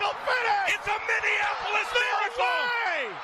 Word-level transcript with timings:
me? 0.00 0.08
It's 0.72 0.88
a 0.88 0.98
Minneapolis 1.04 1.88
miracle! 1.92 2.62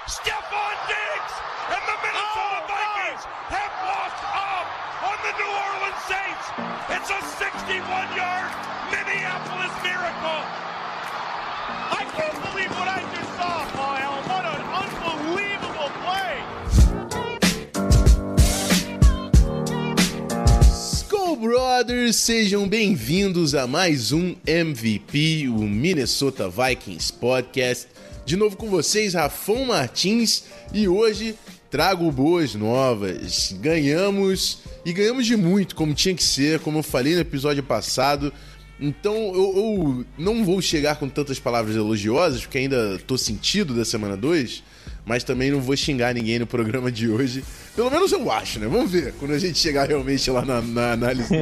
Stephon 0.04 0.76
Diggs 0.88 1.34
and 1.72 1.82
the 1.84 1.96
Minnesota 2.00 2.60
oh, 2.60 2.68
Vikings 2.68 3.24
have 3.52 3.72
walked 3.84 4.24
up 4.36 4.66
on 5.04 5.16
the 5.24 5.32
New 5.38 5.52
Orleans 5.52 6.02
Saints. 6.08 6.46
It's 6.92 7.10
a 7.12 7.20
61-yard 7.40 8.50
Minneapolis 8.92 9.74
miracle. 9.84 10.42
I 11.92 12.04
can't 12.16 12.38
believe 12.50 12.72
what 12.76 12.88
I 12.88 13.00
just 13.14 13.30
saw, 13.36 13.64
Kyle. 13.72 13.87
Brothers, 21.38 22.16
sejam 22.16 22.68
bem-vindos 22.68 23.54
a 23.54 23.64
mais 23.64 24.10
um 24.10 24.34
MVP, 24.44 25.46
o 25.46 25.60
Minnesota 25.60 26.50
Vikings 26.50 27.12
Podcast. 27.12 27.86
De 28.26 28.34
novo 28.34 28.56
com 28.56 28.68
vocês, 28.68 29.14
Rafão 29.14 29.66
Martins, 29.66 30.42
e 30.74 30.88
hoje 30.88 31.36
trago 31.70 32.10
boas 32.10 32.56
novas. 32.56 33.54
Ganhamos 33.60 34.58
e 34.84 34.92
ganhamos 34.92 35.26
de 35.26 35.36
muito, 35.36 35.76
como 35.76 35.94
tinha 35.94 36.12
que 36.12 36.24
ser, 36.24 36.58
como 36.58 36.80
eu 36.80 36.82
falei 36.82 37.14
no 37.14 37.20
episódio 37.20 37.62
passado. 37.62 38.32
Então 38.80 39.14
eu, 39.14 39.52
eu 39.56 40.06
não 40.16 40.44
vou 40.44 40.62
chegar 40.62 40.96
com 40.96 41.08
tantas 41.08 41.38
palavras 41.38 41.74
elogiosas, 41.74 42.42
porque 42.42 42.58
ainda 42.58 42.98
tô 43.06 43.18
sentido 43.18 43.74
da 43.74 43.84
semana 43.84 44.16
2 44.16 44.62
mas 45.08 45.24
também 45.24 45.50
não 45.50 45.58
vou 45.58 45.74
xingar 45.74 46.12
ninguém 46.12 46.38
no 46.38 46.46
programa 46.46 46.92
de 46.92 47.08
hoje. 47.08 47.42
Pelo 47.74 47.90
menos 47.90 48.12
eu 48.12 48.30
acho, 48.30 48.60
né? 48.60 48.68
Vamos 48.68 48.90
ver 48.90 49.14
quando 49.14 49.30
a 49.32 49.38
gente 49.38 49.58
chegar 49.58 49.88
realmente 49.88 50.30
lá 50.30 50.44
na, 50.44 50.60
na 50.60 50.92
análise. 50.92 51.34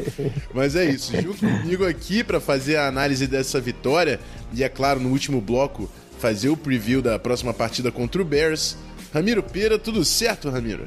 mas 0.52 0.76
é 0.76 0.84
isso, 0.84 1.10
junto 1.16 1.38
comigo 1.38 1.86
aqui 1.86 2.22
para 2.22 2.38
fazer 2.38 2.76
a 2.76 2.86
análise 2.86 3.26
dessa 3.26 3.58
vitória 3.58 4.20
e, 4.52 4.62
é 4.62 4.68
claro, 4.68 5.00
no 5.00 5.08
último 5.08 5.40
bloco, 5.40 5.88
fazer 6.18 6.50
o 6.50 6.56
preview 6.56 7.00
da 7.00 7.18
próxima 7.18 7.54
partida 7.54 7.90
contra 7.90 8.20
o 8.20 8.24
Bears. 8.26 8.76
Ramiro 9.12 9.42
Pera, 9.42 9.78
tudo 9.78 10.04
certo, 10.04 10.50
Ramiro? 10.50 10.86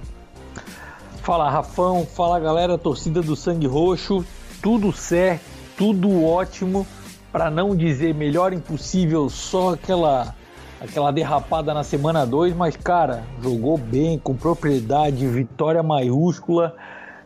Fala, 1.24 1.50
Rafão. 1.50 2.06
Fala, 2.06 2.40
galera, 2.40 2.78
torcida 2.78 3.24
do 3.24 3.36
Sangue 3.36 3.66
Roxo. 3.66 4.24
Tudo 4.62 4.94
certo, 4.94 5.42
tudo 5.78 6.24
ótimo. 6.24 6.86
Para 7.32 7.52
não 7.52 7.76
dizer 7.76 8.16
melhor 8.16 8.52
impossível, 8.52 9.30
só 9.30 9.74
aquela 9.74 10.34
aquela 10.80 11.12
derrapada 11.12 11.74
na 11.74 11.84
semana 11.84 12.26
2, 12.26 12.56
mas 12.56 12.76
cara, 12.76 13.24
jogou 13.42 13.78
bem, 13.78 14.18
com 14.18 14.36
propriedade, 14.36 15.28
vitória 15.28 15.84
maiúscula. 15.84 16.76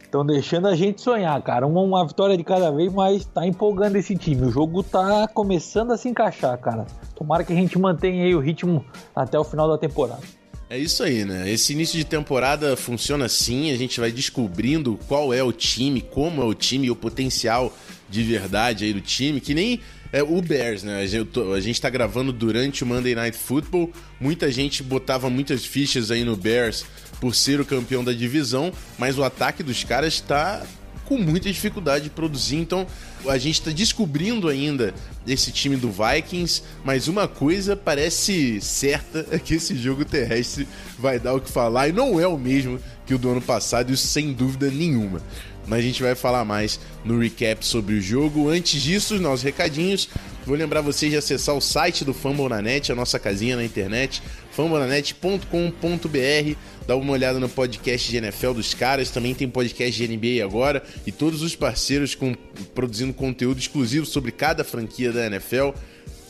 Estão 0.02 0.26
deixando 0.26 0.68
a 0.68 0.76
gente 0.76 1.02
sonhar, 1.02 1.42
cara. 1.42 1.66
Uma, 1.66 1.82
uma, 1.82 2.06
vitória 2.06 2.36
de 2.36 2.44
cada 2.44 2.70
vez, 2.70 2.92
mas 2.92 3.24
tá 3.24 3.48
empolgando 3.48 3.96
esse 3.96 4.14
time. 4.16 4.46
O 4.46 4.52
jogo 4.52 4.84
tá 4.84 5.26
começando 5.30 5.92
a 5.92 5.98
se 5.98 6.10
encaixar, 6.10 6.58
cara. 6.58 6.86
Tomara 7.16 7.46
que 7.46 7.54
a 7.54 7.56
gente 7.56 7.80
mantenha 7.80 8.26
aí 8.26 8.36
o 8.36 8.40
ritmo 8.40 8.84
até 9.16 9.40
o 9.40 9.44
final 9.44 9.70
da 9.70 9.78
temporada. 9.78 10.22
É 10.70 10.78
isso 10.78 11.04
aí, 11.04 11.24
né? 11.24 11.50
Esse 11.50 11.72
início 11.72 11.98
de 11.98 12.04
temporada 12.04 12.76
funciona 12.76 13.26
assim, 13.26 13.72
a 13.72 13.78
gente 13.78 14.00
vai 14.02 14.12
descobrindo 14.12 15.00
qual 15.08 15.34
é 15.34 15.42
o 15.42 15.52
time, 15.52 16.02
como 16.02 16.42
é 16.42 16.46
o 16.46 16.54
time 16.54 16.88
e 16.88 16.92
o 16.92 16.96
potencial 16.96 17.72
de 18.12 18.22
verdade 18.24 18.84
aí 18.84 18.94
do 18.94 19.02
time, 19.02 19.40
que 19.40 19.54
nem 19.54 19.80
é, 20.12 20.22
o 20.22 20.42
Bears, 20.42 20.84
né? 20.84 21.02
A 21.02 21.08
gente, 21.08 21.40
a 21.40 21.60
gente 21.62 21.80
tá 21.80 21.90
gravando 21.90 22.34
durante 22.34 22.84
o 22.84 22.88
Monday 22.88 23.16
Night 23.16 23.38
Football. 23.38 23.92
Muita 24.20 24.52
gente 24.52 24.84
botava 24.84 25.30
muitas 25.30 25.66
fichas 25.66 26.12
aí 26.12 26.26
no 26.26 26.36
Bears 26.36 26.86
por 27.22 27.34
ser 27.34 27.62
o 27.62 27.66
campeão 27.66 28.04
da 28.04 28.12
divisão, 28.12 28.74
mas 28.98 29.18
o 29.18 29.24
ataque 29.24 29.64
dos 29.64 29.84
caras 29.84 30.16
está 30.16 30.62
com 31.06 31.18
muita 31.18 31.50
dificuldade 31.50 32.06
de 32.06 32.10
produzir. 32.10 32.58
Então 32.58 32.86
a 33.26 33.38
gente 33.38 33.60
está 33.60 33.72
descobrindo 33.72 34.50
ainda 34.50 34.94
esse 35.26 35.52
time 35.52 35.78
do 35.78 35.90
Vikings, 35.90 36.64
mas 36.84 37.08
uma 37.08 37.28
coisa 37.28 37.76
parece 37.76 38.60
certa 38.60 39.26
é 39.32 39.40
que 39.40 39.54
esse 39.54 39.76
jogo 39.78 40.04
terrestre 40.04 40.68
vai 41.00 41.20
dar 41.20 41.34
o 41.34 41.40
que 41.40 41.50
falar 41.50 41.88
e 41.88 41.94
não 41.94 42.20
é 42.20 42.28
o 42.28 42.38
mesmo 42.38 42.80
que 43.06 43.14
o 43.14 43.18
do 43.18 43.30
ano 43.30 43.42
passado, 43.42 43.94
isso 43.94 44.08
sem 44.08 44.34
dúvida 44.34 44.70
nenhuma 44.70 45.22
mas 45.68 45.80
a 45.80 45.84
gente 45.84 46.02
vai 46.02 46.16
falar 46.16 46.46
mais 46.46 46.80
no 47.04 47.20
recap 47.20 47.66
sobre 47.66 47.96
o 47.96 48.02
jogo. 48.02 48.50
Antes 48.50 48.82
disso, 48.82 49.20
nossos 49.20 49.44
recadinhos. 49.44 50.10
Vou 50.46 50.56
lembrar 50.56 50.82
vocês 50.82 51.12
de 51.12 51.18
acessar 51.18 51.56
o 51.56 51.62
site 51.62 52.04
do 52.04 52.14
Fambonanet, 52.14 52.92
a 52.92 52.96
nossa 52.96 53.20
casinha 53.20 53.56
na 53.56 53.64
internet, 53.64 54.24
fambonanet.com.br. 54.52 56.56
Dá 56.88 56.96
uma 56.96 57.14
olhada 57.14 57.40
no 57.40 57.48
podcast 57.48 58.10
de 58.10 58.18
NFL 58.18 58.54
dos 58.54 58.74
caras, 58.74 59.12
também 59.12 59.36
tem 59.36 59.48
podcast 59.48 59.96
de 59.96 60.08
NBA 60.08 60.44
agora 60.44 60.84
e 61.06 61.12
todos 61.12 61.44
os 61.44 61.56
parceiros 61.56 62.16
com, 62.16 62.34
produzindo 62.74 63.14
conteúdo 63.14 63.60
exclusivo 63.60 64.06
sobre 64.06 64.32
cada 64.32 64.64
franquia 64.64 65.12
da 65.12 65.28
NFL 65.28 65.72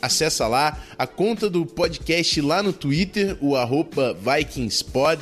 acessa 0.01 0.47
lá 0.47 0.77
a 0.97 1.05
conta 1.05 1.49
do 1.49 1.65
podcast 1.65 2.41
lá 2.41 2.63
no 2.63 2.73
Twitter, 2.73 3.37
o 3.39 3.55
arroba 3.55 4.13
VikingsPod. 4.13 5.21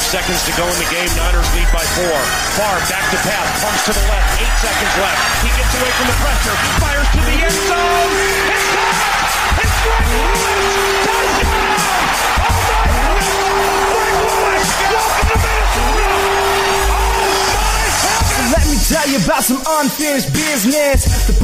seconds 0.00 0.44
to 0.46 0.52
go 0.56 0.64
in 0.64 0.78
the 0.80 0.88
game. 0.90 1.10
Niners 1.16 1.48
lead 1.54 1.68
by 1.72 1.84
four. 1.96 2.16
Far 2.56 2.76
back 2.88 3.04
to 3.10 3.18
pass. 3.22 3.46
Pumps 3.60 3.84
to 3.84 3.92
the 3.92 4.04
left. 4.08 4.40
Eight 4.40 4.56
seconds 4.60 4.94
left. 4.98 5.20
He 5.44 5.50
gets 5.52 5.72
away 5.76 5.92
from 5.98 6.06
the 6.08 6.16
pressure. 6.20 6.56
Fires 6.80 7.08
to 7.12 7.20
the 7.20 7.36
end 7.44 7.56
zone. 7.68 8.50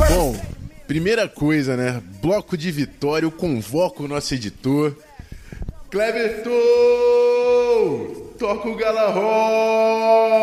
Bom, 0.08 0.36
primeira 0.86 1.28
coisa, 1.28 1.76
né? 1.76 2.02
Bloco 2.20 2.56
de 2.56 2.70
vitória. 2.70 3.26
Eu 3.26 3.30
convoco 3.30 4.04
o 4.04 4.08
nosso 4.08 4.34
editor. 4.34 4.94
Cleverton! 5.90 6.50
Toca 8.38 8.68
o 8.68 8.74
Galahorn! 8.76 10.36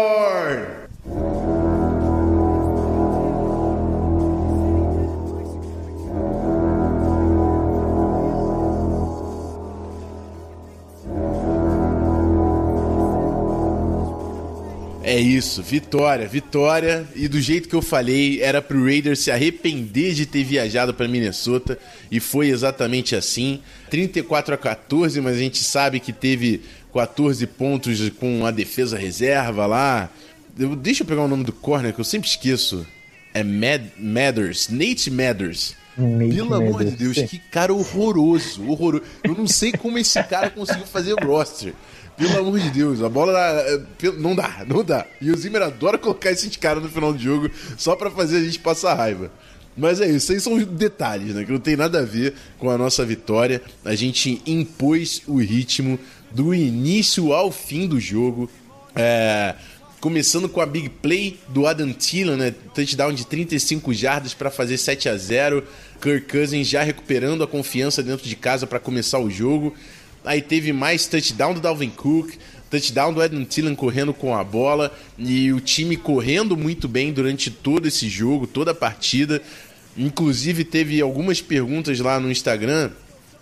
É 15.13 15.19
isso, 15.19 15.61
vitória, 15.61 16.27
vitória. 16.27 17.05
E 17.15 17.27
do 17.27 17.39
jeito 17.39 17.69
que 17.69 17.75
eu 17.75 17.83
falei, 17.83 18.41
era 18.41 18.63
pro 18.63 18.83
Raiders 18.83 19.19
se 19.19 19.29
arrepender 19.29 20.15
de 20.15 20.25
ter 20.25 20.43
viajado 20.43 20.91
para 20.91 21.07
Minnesota. 21.07 21.77
E 22.09 22.19
foi 22.19 22.47
exatamente 22.47 23.15
assim. 23.15 23.61
34 23.91 24.55
a 24.55 24.57
14, 24.57 25.21
mas 25.21 25.35
a 25.35 25.39
gente 25.39 25.63
sabe 25.63 25.99
que 25.99 26.11
teve 26.11 26.61
14 26.93 27.45
pontos 27.47 28.09
com 28.11 28.45
a 28.45 28.51
defesa 28.51 28.97
reserva 28.97 29.65
lá. 29.65 30.09
Eu, 30.57 30.75
deixa 30.75 31.03
eu 31.03 31.07
pegar 31.07 31.23
o 31.23 31.27
nome 31.27 31.43
do 31.43 31.51
corner 31.51 31.93
que 31.93 31.99
eu 31.99 32.05
sempre 32.05 32.29
esqueço. 32.29 32.85
É 33.33 33.43
Mad, 33.43 33.81
Mathers, 33.97 34.69
Nate 34.69 35.09
Mathers. 35.09 35.75
Nate 35.97 36.35
Pelo 36.35 36.49
Mathers. 36.51 36.69
amor 36.69 36.85
de 36.85 36.91
Deus, 36.91 37.17
que 37.29 37.39
cara 37.39 37.73
horroroso, 37.73 38.67
horroroso. 38.69 39.03
Eu 39.23 39.33
não 39.33 39.47
sei 39.47 39.71
como 39.71 39.97
esse 39.97 40.21
cara 40.23 40.51
conseguiu 40.51 40.85
fazer 40.85 41.13
o 41.13 41.25
roster. 41.25 41.73
Pelo 42.15 42.37
amor 42.37 42.59
de 42.59 42.69
Deus, 42.69 43.01
a 43.01 43.09
bola 43.09 43.39
é, 43.39 43.81
não 44.19 44.35
dá, 44.35 44.63
não 44.67 44.83
dá. 44.83 45.07
E 45.19 45.31
o 45.31 45.35
Zimmer 45.37 45.63
adora 45.63 45.97
colocar 45.97 46.31
esses 46.31 46.55
caras 46.57 46.83
no 46.83 46.89
final 46.89 47.11
do 47.11 47.19
jogo 47.19 47.49
só 47.75 47.95
para 47.95 48.11
fazer 48.11 48.37
a 48.37 48.43
gente 48.43 48.59
passar 48.59 48.93
raiva. 48.93 49.31
Mas 49.75 49.99
é 49.99 50.05
isso, 50.07 50.31
isso 50.31 50.31
aí 50.31 50.39
são 50.39 50.63
detalhes, 50.63 51.33
né? 51.33 51.43
Que 51.43 51.51
não 51.51 51.59
tem 51.59 51.75
nada 51.75 51.99
a 51.99 52.03
ver 52.03 52.35
com 52.59 52.69
a 52.69 52.77
nossa 52.77 53.03
vitória. 53.03 53.59
A 53.83 53.95
gente 53.95 54.39
impôs 54.45 55.23
o 55.27 55.37
ritmo 55.37 55.97
do 56.33 56.53
início 56.53 57.33
ao 57.33 57.51
fim 57.51 57.87
do 57.87 57.99
jogo. 57.99 58.49
É, 58.95 59.55
começando 59.99 60.49
com 60.49 60.59
a 60.59 60.65
big 60.65 60.89
play 60.89 61.39
do 61.47 61.65
Adam 61.65 61.93
Thielen, 61.93 62.35
né? 62.35 62.53
Touchdown 62.73 63.13
de 63.13 63.25
35 63.25 63.93
jardas 63.93 64.33
para 64.33 64.51
fazer 64.51 64.77
7 64.77 65.07
a 65.07 65.15
0. 65.15 65.63
Kirk 66.01 66.27
Cousins 66.27 66.67
já 66.67 66.83
recuperando 66.83 67.43
a 67.43 67.47
confiança 67.47 68.03
dentro 68.03 68.27
de 68.27 68.35
casa 68.35 68.67
para 68.67 68.79
começar 68.79 69.19
o 69.19 69.29
jogo. 69.29 69.73
Aí 70.25 70.41
teve 70.41 70.73
mais 70.73 71.05
touchdown 71.05 71.53
do 71.53 71.61
Dalvin 71.61 71.89
Cook, 71.89 72.33
touchdown 72.69 73.13
do 73.13 73.23
Edmund 73.23 73.45
Thielen 73.45 73.75
correndo 73.75 74.13
com 74.13 74.35
a 74.35 74.43
bola 74.43 74.91
e 75.17 75.51
o 75.51 75.59
time 75.59 75.95
correndo 75.95 76.57
muito 76.57 76.87
bem 76.87 77.11
durante 77.11 77.51
todo 77.51 77.87
esse 77.87 78.09
jogo, 78.09 78.47
toda 78.47 78.71
a 78.71 78.75
partida. 78.75 79.41
Inclusive 79.97 80.63
teve 80.63 80.99
algumas 81.01 81.41
perguntas 81.41 81.99
lá 81.99 82.19
no 82.19 82.31
Instagram 82.31 82.91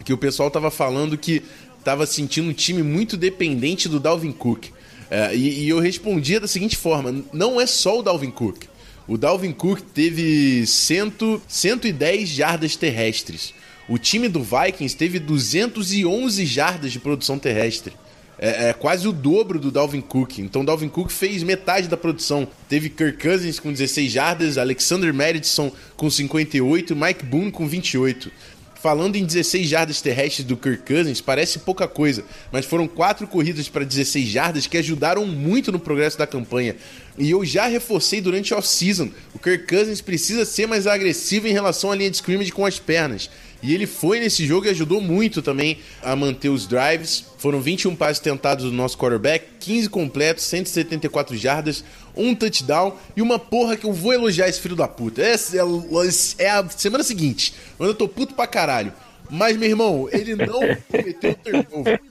que 0.03 0.11
o 0.11 0.17
pessoal 0.17 0.49
tava 0.49 0.71
falando 0.71 1.17
que 1.17 1.43
tava 1.83 2.05
sentindo 2.05 2.49
um 2.49 2.53
time 2.53 2.83
muito 2.83 3.17
dependente 3.17 3.89
do 3.89 3.99
Dalvin 3.99 4.31
Cook. 4.31 4.67
É, 5.09 5.35
e, 5.35 5.65
e, 5.65 5.69
eu 5.69 5.79
respondia 5.79 6.39
da 6.39 6.47
seguinte 6.47 6.77
forma: 6.77 7.23
não 7.33 7.59
é 7.59 7.65
só 7.65 7.99
o 7.99 8.03
Dalvin 8.03 8.31
Cook. 8.31 8.63
O 9.07 9.17
Dalvin 9.17 9.51
Cook 9.51 9.81
teve 9.93 10.65
cento, 10.65 11.41
110 11.47 12.29
jardas 12.29 12.75
terrestres. 12.75 13.53
O 13.89 13.97
time 13.97 14.29
do 14.29 14.41
Vikings 14.41 14.95
teve 14.95 15.19
211 15.19 16.45
jardas 16.45 16.93
de 16.93 16.99
produção 16.99 17.37
terrestre. 17.37 17.93
É, 18.39 18.69
é, 18.69 18.73
quase 18.73 19.07
o 19.07 19.11
dobro 19.11 19.59
do 19.59 19.69
Dalvin 19.69 20.01
Cook. 20.01 20.39
Então, 20.39 20.65
Dalvin 20.65 20.89
Cook 20.89 21.11
fez 21.11 21.43
metade 21.43 21.87
da 21.87 21.95
produção. 21.95 22.47
Teve 22.67 22.89
Kirk 22.89 23.21
Cousins 23.21 23.59
com 23.59 23.71
16 23.71 24.11
jardas, 24.11 24.57
Alexander 24.57 25.13
Madison 25.13 25.71
com 25.95 26.09
58 26.09 26.95
Mike 26.95 27.23
Boone 27.23 27.51
com 27.51 27.67
28. 27.67 28.31
Falando 28.81 29.15
em 29.15 29.23
16 29.23 29.69
jardas 29.69 30.01
terrestres 30.01 30.43
do 30.43 30.57
Kirk 30.57 30.91
Cousins, 30.91 31.21
parece 31.21 31.59
pouca 31.59 31.87
coisa, 31.87 32.23
mas 32.51 32.65
foram 32.65 32.87
quatro 32.87 33.27
corridas 33.27 33.69
para 33.69 33.85
16 33.85 34.27
jardas 34.27 34.65
que 34.65 34.75
ajudaram 34.75 35.23
muito 35.23 35.71
no 35.71 35.77
progresso 35.77 36.17
da 36.17 36.25
campanha. 36.25 36.75
E 37.15 37.29
eu 37.29 37.45
já 37.45 37.67
reforcei 37.67 38.19
durante 38.21 38.55
a 38.55 38.57
off-season. 38.57 39.11
O 39.35 39.39
Kirk 39.39 39.67
Cousins 39.67 40.01
precisa 40.01 40.45
ser 40.45 40.65
mais 40.65 40.87
agressivo 40.87 41.47
em 41.47 41.53
relação 41.53 41.91
à 41.91 41.95
linha 41.95 42.09
de 42.09 42.15
scrimmage 42.15 42.51
com 42.51 42.65
as 42.65 42.79
pernas. 42.79 43.29
E 43.63 43.73
ele 43.73 43.85
foi 43.85 44.19
nesse 44.19 44.45
jogo 44.45 44.65
e 44.65 44.69
ajudou 44.69 44.99
muito 44.99 45.41
também 45.41 45.77
a 46.01 46.15
manter 46.15 46.49
os 46.49 46.65
drives. 46.65 47.25
Foram 47.37 47.61
21 47.61 47.95
passes 47.95 48.19
tentados 48.19 48.65
do 48.65 48.71
nosso 48.71 48.97
quarterback, 48.97 49.45
15 49.59 49.89
completos, 49.89 50.43
174 50.45 51.35
jardas, 51.37 51.83
um 52.15 52.33
touchdown 52.33 52.95
e 53.15 53.21
uma 53.21 53.37
porra 53.37 53.77
que 53.77 53.85
eu 53.85 53.93
vou 53.93 54.13
elogiar 54.13 54.47
esse 54.47 54.59
filho 54.59 54.75
da 54.75 54.87
puta. 54.87 55.21
Essa 55.21 55.57
é, 55.57 55.61
é 56.39 56.49
a 56.49 56.67
semana 56.69 57.03
seguinte, 57.03 57.53
quando 57.77 57.89
eu 57.89 57.95
tô 57.95 58.07
puto 58.07 58.33
pra 58.33 58.47
caralho. 58.47 58.93
Mas, 59.29 59.55
meu 59.55 59.69
irmão, 59.69 60.09
ele 60.11 60.35
não 60.35 60.59
cometeu 60.91 61.35
turnover. 61.35 62.01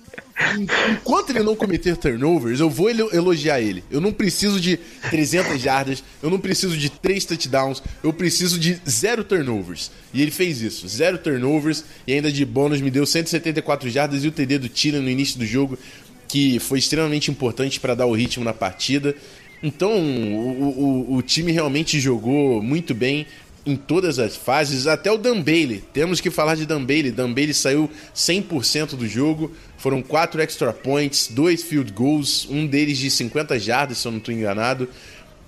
Enquanto 0.90 1.30
ele 1.30 1.42
não 1.42 1.54
cometer 1.54 1.96
turnovers, 1.96 2.60
eu 2.60 2.70
vou 2.70 2.88
elogiar 2.90 3.60
ele. 3.60 3.84
Eu 3.90 4.00
não 4.00 4.12
preciso 4.12 4.58
de 4.60 4.78
300 5.10 5.60
jardas, 5.60 6.02
eu 6.22 6.30
não 6.30 6.38
preciso 6.38 6.76
de 6.76 6.88
3 6.88 7.24
touchdowns, 7.24 7.82
eu 8.02 8.12
preciso 8.12 8.58
de 8.58 8.80
zero 8.88 9.22
turnovers. 9.22 9.90
E 10.14 10.22
ele 10.22 10.30
fez 10.30 10.62
isso, 10.62 10.88
zero 10.88 11.18
turnovers 11.18 11.84
e 12.06 12.14
ainda 12.14 12.32
de 12.32 12.44
bônus 12.44 12.80
me 12.80 12.90
deu 12.90 13.04
174 13.04 13.90
jardas 13.90 14.24
e 14.24 14.28
o 14.28 14.32
TD 14.32 14.58
do 14.58 14.68
Tila 14.68 15.00
no 15.00 15.10
início 15.10 15.38
do 15.38 15.46
jogo, 15.46 15.78
que 16.26 16.58
foi 16.58 16.78
extremamente 16.78 17.30
importante 17.30 17.78
para 17.78 17.94
dar 17.94 18.06
o 18.06 18.14
ritmo 18.14 18.44
na 18.44 18.54
partida. 18.54 19.14
Então, 19.62 19.92
o, 19.92 21.12
o, 21.12 21.16
o 21.16 21.22
time 21.22 21.52
realmente 21.52 22.00
jogou 22.00 22.62
muito 22.62 22.94
bem 22.94 23.26
em 23.64 23.76
todas 23.76 24.18
as 24.18 24.36
fases, 24.36 24.86
até 24.86 25.10
o 25.10 25.18
Dan 25.18 25.40
Bailey. 25.40 25.84
Temos 25.92 26.20
que 26.20 26.30
falar 26.30 26.54
de 26.54 26.66
Dan 26.66 26.84
Bailey. 26.84 27.10
Dan 27.10 27.32
Bailey 27.32 27.54
saiu 27.54 27.90
100% 28.14 28.96
do 28.96 29.06
jogo. 29.06 29.52
Foram 29.76 30.02
quatro 30.02 30.40
extra 30.40 30.72
points, 30.72 31.28
dois 31.28 31.62
field 31.62 31.92
goals, 31.92 32.46
um 32.50 32.66
deles 32.66 32.98
de 32.98 33.10
50 33.10 33.58
jardas, 33.58 33.98
se 33.98 34.06
eu 34.06 34.12
não 34.12 34.18
estou 34.18 34.34
enganado 34.34 34.88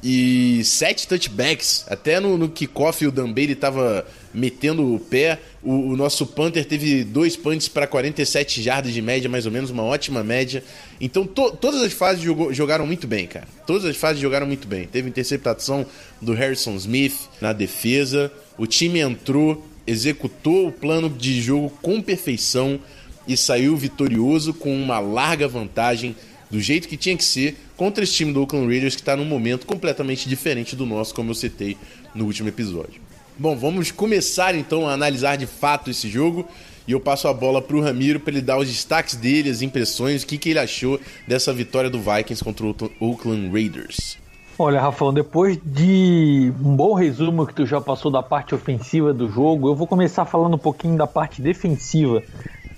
e 0.02 0.64
sete 0.64 1.06
touchbacks. 1.06 1.84
Até 1.88 2.18
no, 2.18 2.36
no 2.36 2.48
kickoff 2.48 3.06
o 3.06 3.12
Dan 3.12 3.32
Bailey 3.32 3.52
estava 3.52 4.04
metendo 4.34 4.94
o 4.94 4.98
pé. 4.98 5.38
O, 5.62 5.90
o, 5.90 5.96
nosso 5.96 6.26
Panther 6.26 6.64
teve 6.64 7.04
dois 7.04 7.36
punts 7.36 7.68
para 7.68 7.86
47 7.86 8.60
jardas 8.60 8.92
de 8.92 9.00
média, 9.00 9.30
mais 9.30 9.46
ou 9.46 9.52
menos, 9.52 9.70
uma 9.70 9.84
ótima 9.84 10.24
média. 10.24 10.64
Então 11.00 11.24
to, 11.24 11.52
todas 11.52 11.82
as 11.82 11.92
fases 11.92 12.22
jogou, 12.22 12.52
jogaram 12.52 12.84
muito 12.84 13.06
bem, 13.06 13.26
cara. 13.26 13.46
Todas 13.66 13.84
as 13.84 13.96
fases 13.96 14.20
jogaram 14.20 14.46
muito 14.46 14.66
bem. 14.66 14.86
Teve 14.86 15.08
interceptação 15.08 15.86
do 16.20 16.32
Harrison 16.32 16.74
Smith 16.74 17.28
na 17.40 17.52
defesa. 17.52 18.32
O 18.58 18.66
time 18.66 18.98
entrou, 18.98 19.64
executou 19.86 20.66
o 20.66 20.72
plano 20.72 21.08
de 21.08 21.40
jogo 21.40 21.70
com 21.80 22.02
perfeição 22.02 22.80
e 23.28 23.36
saiu 23.36 23.76
vitorioso 23.76 24.52
com 24.52 24.74
uma 24.74 24.98
larga 24.98 25.46
vantagem 25.46 26.16
do 26.50 26.60
jeito 26.60 26.86
que 26.86 26.98
tinha 26.98 27.16
que 27.16 27.24
ser 27.24 27.56
contra 27.82 28.04
esse 28.04 28.12
time 28.12 28.32
do 28.32 28.42
Oakland 28.42 28.68
Raiders 28.68 28.94
que 28.94 29.00
está 29.00 29.16
num 29.16 29.24
momento 29.24 29.66
completamente 29.66 30.28
diferente 30.28 30.76
do 30.76 30.86
nosso, 30.86 31.12
como 31.12 31.32
eu 31.32 31.34
citei 31.34 31.76
no 32.14 32.26
último 32.26 32.48
episódio. 32.48 33.02
Bom, 33.36 33.56
vamos 33.56 33.90
começar 33.90 34.54
então 34.54 34.86
a 34.86 34.92
analisar 34.92 35.34
de 35.34 35.46
fato 35.46 35.90
esse 35.90 36.08
jogo 36.08 36.46
e 36.86 36.92
eu 36.92 37.00
passo 37.00 37.26
a 37.26 37.34
bola 37.34 37.60
para 37.60 37.76
o 37.76 37.80
Ramiro 37.80 38.20
para 38.20 38.34
ele 38.34 38.40
dar 38.40 38.56
os 38.56 38.68
destaques 38.68 39.16
dele, 39.16 39.50
as 39.50 39.62
impressões, 39.62 40.22
o 40.22 40.26
que, 40.28 40.38
que 40.38 40.50
ele 40.50 40.60
achou 40.60 41.00
dessa 41.26 41.52
vitória 41.52 41.90
do 41.90 41.98
Vikings 41.98 42.44
contra 42.44 42.64
o 42.64 42.76
Oakland 43.00 43.50
Raiders. 43.50 44.16
Olha, 44.56 44.80
Rafão, 44.80 45.12
depois 45.12 45.58
de 45.64 46.52
um 46.64 46.76
bom 46.76 46.94
resumo 46.94 47.44
que 47.44 47.52
tu 47.52 47.66
já 47.66 47.80
passou 47.80 48.12
da 48.12 48.22
parte 48.22 48.54
ofensiva 48.54 49.12
do 49.12 49.28
jogo, 49.28 49.66
eu 49.68 49.74
vou 49.74 49.88
começar 49.88 50.24
falando 50.24 50.54
um 50.54 50.58
pouquinho 50.58 50.96
da 50.96 51.08
parte 51.08 51.42
defensiva, 51.42 52.22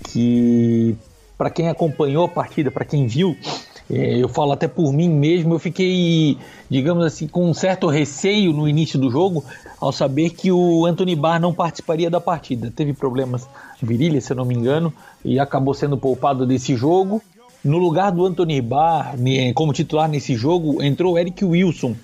que 0.09 0.95
para 1.37 1.51
quem 1.51 1.69
acompanhou 1.69 2.25
a 2.25 2.27
partida, 2.27 2.71
para 2.71 2.85
quem 2.85 3.05
viu, 3.05 3.37
eu 3.89 4.27
falo 4.27 4.51
até 4.51 4.67
por 4.67 4.91
mim 4.91 5.09
mesmo, 5.09 5.53
eu 5.53 5.59
fiquei, 5.59 6.37
digamos 6.69 7.05
assim, 7.05 7.27
com 7.27 7.49
um 7.49 7.53
certo 7.53 7.87
receio 7.87 8.51
no 8.51 8.67
início 8.67 8.97
do 8.97 9.11
jogo 9.11 9.43
ao 9.79 9.91
saber 9.91 10.31
que 10.31 10.51
o 10.51 10.85
Anthony 10.85 11.15
Barr 11.15 11.39
não 11.39 11.53
participaria 11.53 12.09
da 12.09 12.19
partida. 12.19 12.73
Teve 12.75 12.93
problemas 12.93 13.47
virilha, 13.81 14.19
se 14.19 14.31
eu 14.31 14.37
não 14.37 14.45
me 14.45 14.55
engano, 14.55 14.91
e 15.23 15.39
acabou 15.39 15.73
sendo 15.73 15.97
poupado 15.97 16.45
desse 16.45 16.75
jogo. 16.75 17.21
No 17.63 17.77
lugar 17.77 18.11
do 18.11 18.25
Anthony 18.25 18.61
Barr, 18.61 19.15
como 19.53 19.73
titular 19.73 20.09
nesse 20.09 20.35
jogo, 20.35 20.81
entrou 20.81 21.13
o 21.13 21.17
Eric 21.17 21.43
Wilson, 21.43 21.95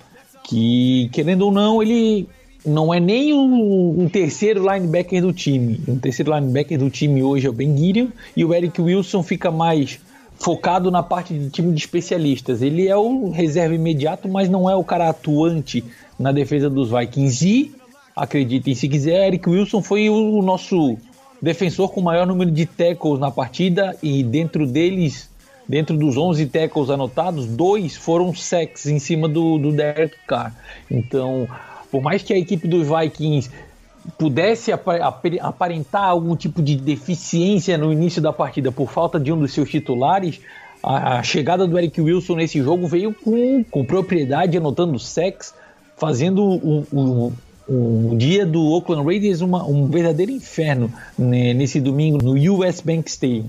que, 0.44 1.08
querendo 1.12 1.42
ou 1.42 1.52
não, 1.52 1.82
ele 1.82 2.28
não 2.64 2.94
é 2.94 3.00
nem 3.00 3.34
um, 3.34 4.02
um, 4.02 4.08
terceiro 4.08 4.62
linebacker 4.72 5.20
do 5.20 5.32
time. 5.32 5.80
Um 5.88 5.98
terceiro 5.98 6.32
linebacker 6.32 6.78
do 6.78 6.90
time 6.90 7.22
hoje 7.22 7.46
é 7.46 7.50
o 7.50 7.52
Ben 7.52 7.76
Gideon 7.76 8.08
e 8.36 8.44
o 8.44 8.54
Eric 8.54 8.80
Wilson 8.80 9.22
fica 9.22 9.50
mais 9.50 10.00
focado 10.42 10.90
na 10.90 11.02
parte 11.02 11.32
de 11.32 11.48
time 11.50 11.72
de 11.72 11.80
especialistas. 11.80 12.62
Ele 12.62 12.88
é 12.88 12.96
o 12.96 13.30
reserva 13.30 13.74
imediato, 13.74 14.28
mas 14.28 14.48
não 14.48 14.68
é 14.68 14.74
o 14.74 14.84
cara 14.84 15.08
atuante 15.08 15.84
na 16.18 16.32
defesa 16.32 16.68
dos 16.68 16.90
Vikings. 16.90 17.48
E, 17.48 17.74
acreditem 18.14 18.74
se 18.74 18.88
quiser, 18.88 19.28
Eric 19.28 19.48
Wilson 19.48 19.80
foi 19.80 20.10
o 20.10 20.42
nosso 20.42 20.96
defensor 21.40 21.90
com 21.90 22.00
o 22.00 22.04
maior 22.04 22.26
número 22.26 22.50
de 22.50 22.66
tackles 22.66 23.18
na 23.18 23.30
partida 23.30 23.96
e 24.02 24.22
dentro 24.22 24.66
deles 24.66 25.30
Dentro 25.68 25.96
dos 25.96 26.16
11 26.16 26.46
tackles 26.46 26.90
anotados, 26.90 27.46
dois 27.46 27.96
foram 27.96 28.34
sacks 28.34 28.86
em 28.86 28.98
cima 28.98 29.28
do, 29.28 29.58
do 29.58 29.72
Derek 29.72 30.16
Carr. 30.26 30.52
Então, 30.90 31.48
por 31.90 32.02
mais 32.02 32.22
que 32.22 32.32
a 32.32 32.38
equipe 32.38 32.66
dos 32.66 32.88
Vikings 32.88 33.50
pudesse 34.18 34.72
aparentar 34.72 36.04
algum 36.04 36.34
tipo 36.36 36.62
de 36.62 36.76
deficiência 36.76 37.78
no 37.78 37.92
início 37.92 38.20
da 38.20 38.32
partida 38.32 38.72
por 38.72 38.90
falta 38.90 39.18
de 39.18 39.32
um 39.32 39.38
dos 39.38 39.52
seus 39.52 39.70
titulares, 39.70 40.40
a 40.82 41.22
chegada 41.22 41.66
do 41.66 41.78
Eric 41.78 42.00
Wilson 42.00 42.34
nesse 42.34 42.60
jogo 42.60 42.88
veio 42.88 43.14
com, 43.14 43.62
com 43.62 43.84
propriedade, 43.84 44.56
anotando 44.56 44.98
sacks, 44.98 45.54
fazendo 45.96 46.42
o, 46.42 46.84
o, 46.92 47.32
o 47.68 48.16
dia 48.16 48.44
do 48.44 48.60
Oakland 48.72 49.04
Raiders 49.04 49.40
uma, 49.40 49.64
um 49.64 49.86
verdadeiro 49.86 50.32
inferno 50.32 50.92
né, 51.16 51.54
nesse 51.54 51.80
domingo 51.80 52.18
no 52.22 52.32
US 52.54 52.80
Bank 52.80 53.08
Stadium. 53.08 53.48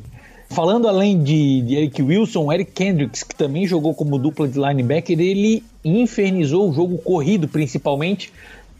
Falando 0.49 0.87
além 0.87 1.23
de, 1.23 1.61
de, 1.63 1.75
Eric 1.75 2.03
Wilson, 2.03 2.53
Eric 2.53 2.71
Kendricks, 2.73 3.23
que 3.23 3.35
também 3.35 3.65
jogou 3.65 3.95
como 3.95 4.19
dupla 4.19 4.47
de 4.47 4.59
linebacker, 4.59 5.19
ele 5.19 5.63
infernizou 5.83 6.69
o 6.69 6.73
jogo 6.73 6.99
corrido, 6.99 7.47
principalmente, 7.47 8.31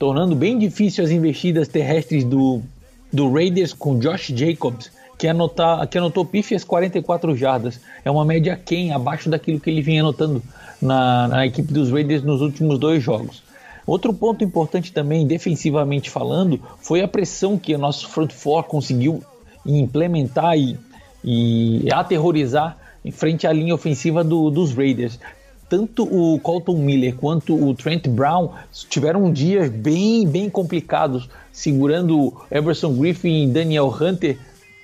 tornando 0.04 0.36
bem 0.36 0.60
difícil 0.60 1.02
as 1.02 1.12
investidas 1.12 1.70
terrestres 1.70 2.26
do, 2.26 2.62
do 3.10 3.32
Raiders 3.32 3.72
com 3.72 3.98
Josh 3.98 4.34
Jacobs, 4.36 4.92
que, 5.18 5.30
anotar, 5.30 5.88
que 5.88 5.98
anotou 5.98 6.26
pífias 6.26 6.66
44 6.66 7.34
jardas. 7.38 7.80
É 8.04 8.12
uma 8.12 8.26
média 8.26 8.60
quem 8.66 8.92
abaixo 8.92 9.30
daquilo 9.30 9.62
que 9.62 9.70
ele 9.70 9.82
vinha 9.82 10.02
anotando 10.02 10.44
na, 10.82 11.30
na 11.30 11.46
equipe 11.46 11.72
dos 11.72 11.90
Raiders 11.90 12.22
nos 12.22 12.42
últimos 12.42 12.78
dois 12.78 13.02
jogos. 13.02 13.42
Outro 13.88 14.14
ponto 14.14 14.44
importante 14.44 14.92
também, 14.92 15.26
defensivamente 15.26 16.10
falando, 16.10 16.60
foi 16.82 17.02
a 17.02 17.08
pressão 17.08 17.58
que 17.58 17.74
o 17.74 17.78
nosso 17.78 18.10
front 18.10 18.34
four 18.34 18.66
conseguiu 18.66 19.24
implementar 19.66 20.58
e, 20.58 20.78
e 21.24 21.88
aterrorizar 21.94 22.78
em 23.06 23.12
frente 23.12 23.48
à 23.48 23.54
linha 23.54 23.74
ofensiva 23.74 24.22
do, 24.22 24.50
dos 24.50 24.74
Raiders. 24.74 25.18
Tanto 25.76 26.04
o 26.04 26.40
Colton 26.40 26.78
Miller 26.78 27.16
quanto 27.16 27.56
o 27.56 27.74
Trent 27.74 28.08
Brown 28.08 28.52
tiveram 28.92 29.34
dias 29.34 29.72
bem, 29.72 30.24
bem 30.28 30.48
complicados, 30.48 31.28
segurando 31.52 32.32
Everson 32.52 32.94
Griffin 32.94 33.46
e 33.46 33.48
Daniel 33.48 33.88
Hunter, 33.88 34.38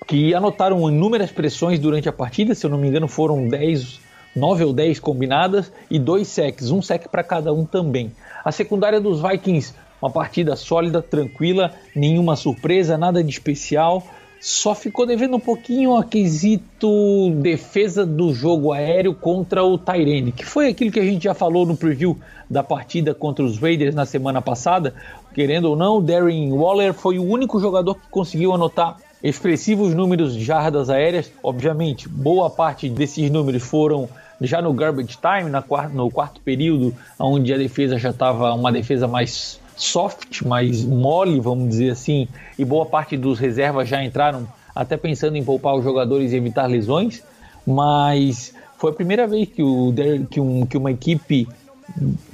que 0.08 0.34
anotaram 0.34 0.90
inúmeras 0.90 1.32
pressões 1.32 1.78
durante 1.78 2.10
a 2.10 2.12
partida, 2.12 2.56
se 2.56 2.66
eu 2.66 2.72
não 2.72 2.80
me 2.80 2.88
engano 2.88 3.08
foram 3.08 3.48
10, 3.48 4.00
9 4.36 4.64
ou 4.64 4.74
10 4.74 5.00
combinadas 5.00 5.72
e 5.92 6.00
dois 6.00 6.28
sacks, 6.28 6.72
um 6.72 6.82
sack 6.82 7.08
para 7.08 7.22
cada 7.24 7.54
um 7.54 7.68
também. 7.68 8.12
A 8.44 8.52
secundária 8.52 9.00
dos 9.00 9.22
Vikings, 9.22 9.76
uma 10.02 10.10
partida 10.10 10.56
sólida, 10.56 11.04
tranquila, 11.04 11.72
nenhuma 11.96 12.36
surpresa, 12.36 12.98
nada 12.98 13.24
de 13.24 13.30
especial. 13.30 14.04
Só 14.40 14.74
ficou 14.74 15.06
devendo 15.06 15.36
um 15.36 15.40
pouquinho 15.40 15.98
a 15.98 16.04
quesito 16.04 17.30
defesa 17.42 18.06
do 18.06 18.34
jogo 18.34 18.72
aéreo 18.72 19.14
contra 19.14 19.66
o 19.66 19.78
Tyrene, 19.78 20.32
que 20.32 20.46
foi 20.46 20.70
aquilo 20.70 20.92
que 20.92 21.00
a 21.00 21.04
gente 21.04 21.26
já 21.26 21.34
falou 21.34 21.66
no 21.66 21.76
preview 21.76 22.18
da 22.50 22.64
partida 22.64 23.14
contra 23.14 23.44
os 23.44 23.58
Raiders 23.58 23.94
na 23.94 24.06
semana 24.06 24.42
passada. 24.42 24.94
Querendo 25.34 25.66
ou 25.66 25.76
não, 25.76 26.02
Darren 26.02 26.54
Waller 26.54 26.94
foi 26.94 27.20
o 27.20 27.24
único 27.24 27.60
jogador 27.60 27.96
que 27.96 28.08
conseguiu 28.10 28.54
anotar 28.54 28.98
expressivos 29.22 29.94
números 29.94 30.34
de 30.34 30.44
jardas 30.44 30.90
aéreas. 30.90 31.30
Obviamente, 31.44 32.08
boa 32.08 32.50
parte 32.50 32.88
desses 32.88 33.30
números 33.30 33.64
foram 33.64 34.08
já 34.40 34.62
no 34.62 34.72
garbage 34.72 35.18
time, 35.18 35.52
no 35.94 36.10
quarto 36.10 36.40
período, 36.40 36.96
onde 37.20 37.54
a 37.54 37.58
defesa 37.58 38.00
já 38.00 38.12
estava 38.12 38.54
uma 38.54 38.72
defesa 38.72 39.06
mais 39.06 39.60
soft, 39.80 40.42
mais 40.44 40.84
mole, 40.84 41.40
vamos 41.40 41.70
dizer 41.70 41.92
assim, 41.92 42.28
e 42.58 42.66
boa 42.66 42.86
parte 42.86 43.16
dos 43.16 43.40
reservas 43.40 43.88
já 43.88 44.04
entraram 44.04 44.48
até 44.76 44.98
pensando 44.98 45.36
em 45.38 45.44
poupar 45.44 45.76
os 45.76 45.84
jogadores 45.84 46.32
e 46.32 46.36
evitar 46.36 46.68
lesões, 46.68 47.24
mas 47.66 48.54
foi 48.78 48.92
a 48.92 48.94
primeira 48.94 49.26
vez 49.26 49.48
que, 49.48 49.64
o, 49.64 49.94
que, 50.30 50.40
um, 50.40 50.66
que 50.66 50.78
uma 50.78 50.92
equipe 50.92 51.48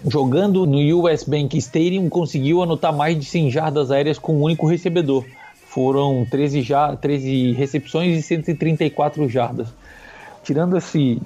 jogando 0.07 0.65
no 0.65 0.77
US 0.99 1.23
Bank 1.23 1.57
Stadium 1.57 2.09
conseguiu 2.09 2.61
anotar 2.61 2.93
mais 2.93 3.17
de 3.17 3.25
100 3.25 3.51
jardas 3.51 3.91
aéreas 3.91 4.19
com 4.19 4.35
um 4.35 4.41
único 4.43 4.67
recebedor. 4.67 5.23
Foram 5.67 6.25
13, 6.29 6.61
já, 6.61 6.95
13 6.95 7.53
recepções 7.53 8.17
e 8.17 8.21
134 8.21 9.27
jardas. 9.29 9.67
Tirando 10.43 10.77
esse, 10.77 11.21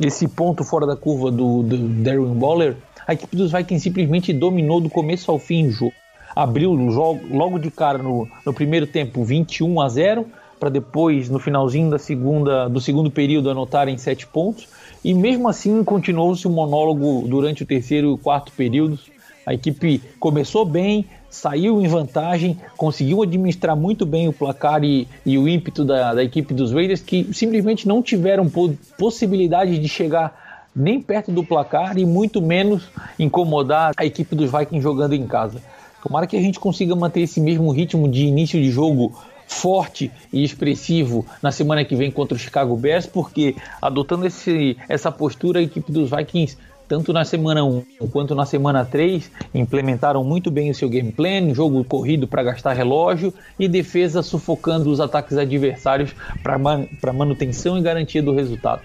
esse 0.00 0.26
ponto 0.26 0.64
fora 0.64 0.86
da 0.86 0.96
curva 0.96 1.30
do, 1.30 1.62
do 1.62 1.76
Darren 2.02 2.38
Waller, 2.38 2.76
a 3.06 3.12
equipe 3.12 3.36
dos 3.36 3.52
Vikings 3.52 3.82
simplesmente 3.82 4.32
dominou 4.32 4.80
do 4.80 4.88
começo 4.88 5.30
ao 5.30 5.38
fim 5.38 5.66
o 5.66 5.70
jogo. 5.70 5.94
Abriu 6.34 6.72
logo 6.72 7.58
de 7.58 7.70
cara 7.70 7.98
no, 7.98 8.28
no 8.44 8.54
primeiro 8.54 8.86
tempo 8.86 9.22
21 9.22 9.80
a 9.80 9.88
0, 9.88 10.26
para 10.58 10.70
depois, 10.70 11.28
no 11.28 11.38
finalzinho 11.38 11.90
da 11.90 11.98
segunda, 11.98 12.68
do 12.68 12.80
segundo 12.80 13.10
período, 13.10 13.50
anotarem 13.50 13.98
7 13.98 14.26
pontos. 14.28 14.68
E 15.04 15.12
mesmo 15.12 15.48
assim 15.48 15.82
continuou-se 15.82 16.46
o 16.46 16.50
um 16.50 16.54
monólogo 16.54 17.26
durante 17.26 17.64
o 17.64 17.66
terceiro 17.66 18.08
e 18.08 18.12
o 18.12 18.18
quarto 18.18 18.52
períodos. 18.52 19.10
A 19.44 19.52
equipe 19.52 20.00
começou 20.20 20.64
bem, 20.64 21.04
saiu 21.28 21.82
em 21.82 21.88
vantagem, 21.88 22.56
conseguiu 22.76 23.22
administrar 23.22 23.74
muito 23.74 24.06
bem 24.06 24.28
o 24.28 24.32
placar 24.32 24.84
e, 24.84 25.08
e 25.26 25.36
o 25.36 25.48
ímpeto 25.48 25.84
da, 25.84 26.14
da, 26.14 26.22
equipe 26.22 26.54
dos 26.54 26.72
Raiders, 26.72 27.00
que 27.00 27.28
simplesmente 27.32 27.88
não 27.88 28.00
tiveram 28.00 28.48
possibilidade 28.96 29.78
de 29.78 29.88
chegar 29.88 30.41
nem 30.74 31.00
perto 31.00 31.30
do 31.30 31.44
placar 31.44 31.98
e 31.98 32.04
muito 32.04 32.40
menos 32.40 32.88
incomodar 33.18 33.92
a 33.96 34.04
equipe 34.04 34.34
dos 34.34 34.50
Vikings 34.50 34.82
jogando 34.82 35.14
em 35.14 35.26
casa. 35.26 35.60
Tomara 36.02 36.26
que 36.26 36.36
a 36.36 36.40
gente 36.40 36.58
consiga 36.58 36.96
manter 36.96 37.20
esse 37.20 37.40
mesmo 37.40 37.70
ritmo 37.70 38.08
de 38.08 38.24
início 38.24 38.60
de 38.60 38.70
jogo 38.70 39.12
forte 39.46 40.10
e 40.32 40.42
expressivo 40.42 41.26
na 41.42 41.52
semana 41.52 41.84
que 41.84 41.94
vem 41.94 42.10
contra 42.10 42.34
o 42.34 42.38
Chicago 42.38 42.76
Bears, 42.76 43.06
porque 43.06 43.54
adotando 43.80 44.26
esse, 44.26 44.76
essa 44.88 45.12
postura, 45.12 45.60
a 45.60 45.62
equipe 45.62 45.92
dos 45.92 46.10
Vikings 46.10 46.56
tanto 46.92 47.10
na 47.10 47.24
semana 47.24 47.64
1 47.64 47.84
quanto 48.10 48.34
na 48.34 48.44
semana 48.44 48.84
3, 48.84 49.30
implementaram 49.54 50.22
muito 50.22 50.50
bem 50.50 50.70
o 50.70 50.74
seu 50.74 50.90
game 50.90 51.10
plan, 51.10 51.54
jogo 51.54 51.82
corrido 51.84 52.28
para 52.28 52.42
gastar 52.42 52.74
relógio 52.74 53.32
e 53.58 53.66
defesa 53.66 54.22
sufocando 54.22 54.90
os 54.90 55.00
ataques 55.00 55.38
adversários 55.38 56.14
para 56.42 56.58
man 56.58 56.86
manutenção 57.14 57.78
e 57.78 57.80
garantia 57.80 58.22
do 58.22 58.34
resultado. 58.34 58.82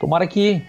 Tomara 0.00 0.26
que, 0.26 0.60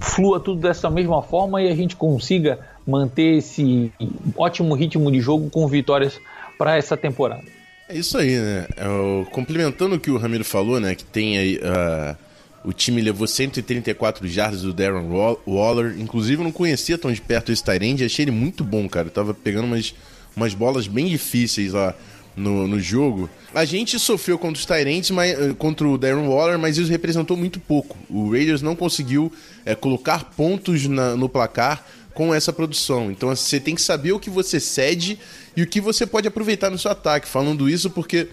flua 0.00 0.40
tudo 0.40 0.60
dessa 0.60 0.90
mesma 0.90 1.22
forma 1.22 1.62
e 1.62 1.68
a 1.68 1.74
gente 1.74 1.96
consiga 1.96 2.58
manter 2.86 3.38
esse 3.38 3.92
ótimo 4.36 4.74
ritmo 4.74 5.10
de 5.10 5.20
jogo 5.20 5.50
com 5.50 5.66
vitórias 5.66 6.20
para 6.58 6.76
essa 6.76 6.96
temporada. 6.96 7.44
É 7.88 7.96
isso 7.96 8.18
aí, 8.18 8.36
né? 8.36 8.66
É 8.76 9.24
complementando 9.30 9.94
o 9.94 10.00
que 10.00 10.10
o 10.10 10.18
Ramiro 10.18 10.44
falou, 10.44 10.80
né? 10.80 10.94
Que 10.94 11.04
tem 11.04 11.38
aí. 11.38 11.56
Uh 11.56 12.26
o 12.66 12.72
time 12.72 13.00
levou 13.00 13.28
134 13.28 14.26
jardas 14.26 14.62
do 14.62 14.72
Darren 14.72 15.08
Waller. 15.46 15.94
Inclusive, 16.00 16.40
eu 16.40 16.44
não 16.44 16.50
conhecia 16.50 16.98
tão 16.98 17.12
de 17.12 17.20
perto 17.20 17.52
esse 17.52 17.62
Tyrande. 17.62 18.04
Achei 18.04 18.24
ele 18.24 18.32
muito 18.32 18.64
bom, 18.64 18.88
cara. 18.88 19.06
Eu 19.06 19.12
tava 19.12 19.32
pegando 19.32 19.66
umas, 19.66 19.94
umas 20.36 20.52
bolas 20.52 20.88
bem 20.88 21.06
difíceis 21.06 21.72
lá 21.72 21.94
no, 22.36 22.68
no 22.68 22.78
jogo. 22.78 23.30
A 23.54 23.64
gente 23.64 23.98
sofreu 23.98 24.38
contra 24.38 24.58
os 24.60 24.66
Tyrants, 24.66 25.10
mas, 25.10 25.32
eh, 25.32 25.54
contra 25.56 25.88
o 25.88 25.96
Darren 25.96 26.28
Waller, 26.28 26.58
mas 26.58 26.76
isso 26.76 26.90
representou 26.90 27.36
muito 27.36 27.58
pouco. 27.58 27.96
O 28.10 28.30
Raiders 28.30 28.60
não 28.60 28.76
conseguiu 28.76 29.32
é, 29.64 29.74
colocar 29.74 30.24
pontos 30.36 30.86
na, 30.86 31.16
no 31.16 31.28
placar 31.28 31.84
com 32.12 32.34
essa 32.34 32.52
produção. 32.52 33.10
Então 33.10 33.30
assim, 33.30 33.44
você 33.44 33.60
tem 33.60 33.74
que 33.74 33.82
saber 33.82 34.12
o 34.12 34.20
que 34.20 34.30
você 34.30 34.60
cede 34.60 35.18
e 35.56 35.62
o 35.62 35.66
que 35.66 35.80
você 35.80 36.06
pode 36.06 36.28
aproveitar 36.28 36.70
no 36.70 36.78
seu 36.78 36.90
ataque. 36.90 37.26
Falando 37.26 37.68
isso 37.68 37.88
porque 37.88 38.28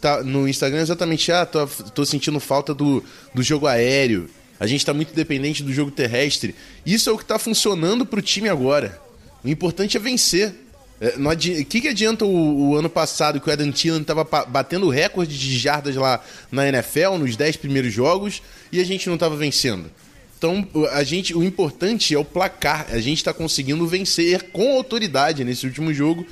tá 0.00 0.22
no 0.22 0.48
Instagram 0.48 0.80
exatamente, 0.80 1.30
ah, 1.30 1.46
tô, 1.46 1.66
tô 1.66 2.04
sentindo 2.04 2.40
falta 2.40 2.74
do, 2.74 3.02
do 3.32 3.42
jogo 3.42 3.66
aéreo. 3.66 4.28
A 4.58 4.66
gente 4.66 4.80
está 4.80 4.94
muito 4.94 5.14
dependente 5.14 5.62
do 5.62 5.72
jogo 5.72 5.90
terrestre. 5.90 6.54
Isso 6.84 7.10
é 7.10 7.12
o 7.12 7.16
que 7.16 7.24
está 7.24 7.38
funcionando 7.38 8.06
para 8.06 8.18
o 8.18 8.22
time 8.22 8.48
agora. 8.48 9.00
O 9.44 9.48
importante 9.48 9.96
é 9.96 10.00
vencer. 10.00 10.65
É, 11.00 11.14
o 11.18 11.36
que, 11.36 11.80
que 11.80 11.88
adianta 11.88 12.24
o, 12.24 12.70
o, 12.70 12.76
ano 12.76 12.88
passado 12.88 13.40
que 13.40 13.48
o 13.48 13.52
Adam 13.52 13.70
Thielen 13.70 14.00
estava 14.00 14.24
batendo 14.24 14.88
recorde 14.88 15.38
de 15.38 15.58
jardas 15.58 15.94
lá 15.94 16.22
na 16.50 16.66
NFL, 16.68 17.16
nos 17.18 17.36
10 17.36 17.56
primeiros 17.56 17.92
jogos, 17.92 18.42
e 18.72 18.80
a 18.80 18.84
gente 18.84 19.06
não 19.06 19.14
estava 19.14 19.36
vencendo? 19.36 19.90
Então, 20.38 20.66
a 20.92 21.02
gente, 21.02 21.34
o 21.34 21.42
importante 21.42 22.14
é 22.14 22.18
o 22.18 22.24
placar. 22.24 22.86
A 22.90 22.98
gente 22.98 23.18
está 23.18 23.32
conseguindo 23.32 23.86
vencer 23.86 24.50
com 24.52 24.74
autoridade 24.74 25.44
nesse 25.44 25.66
último 25.66 25.92
jogo, 25.92 26.26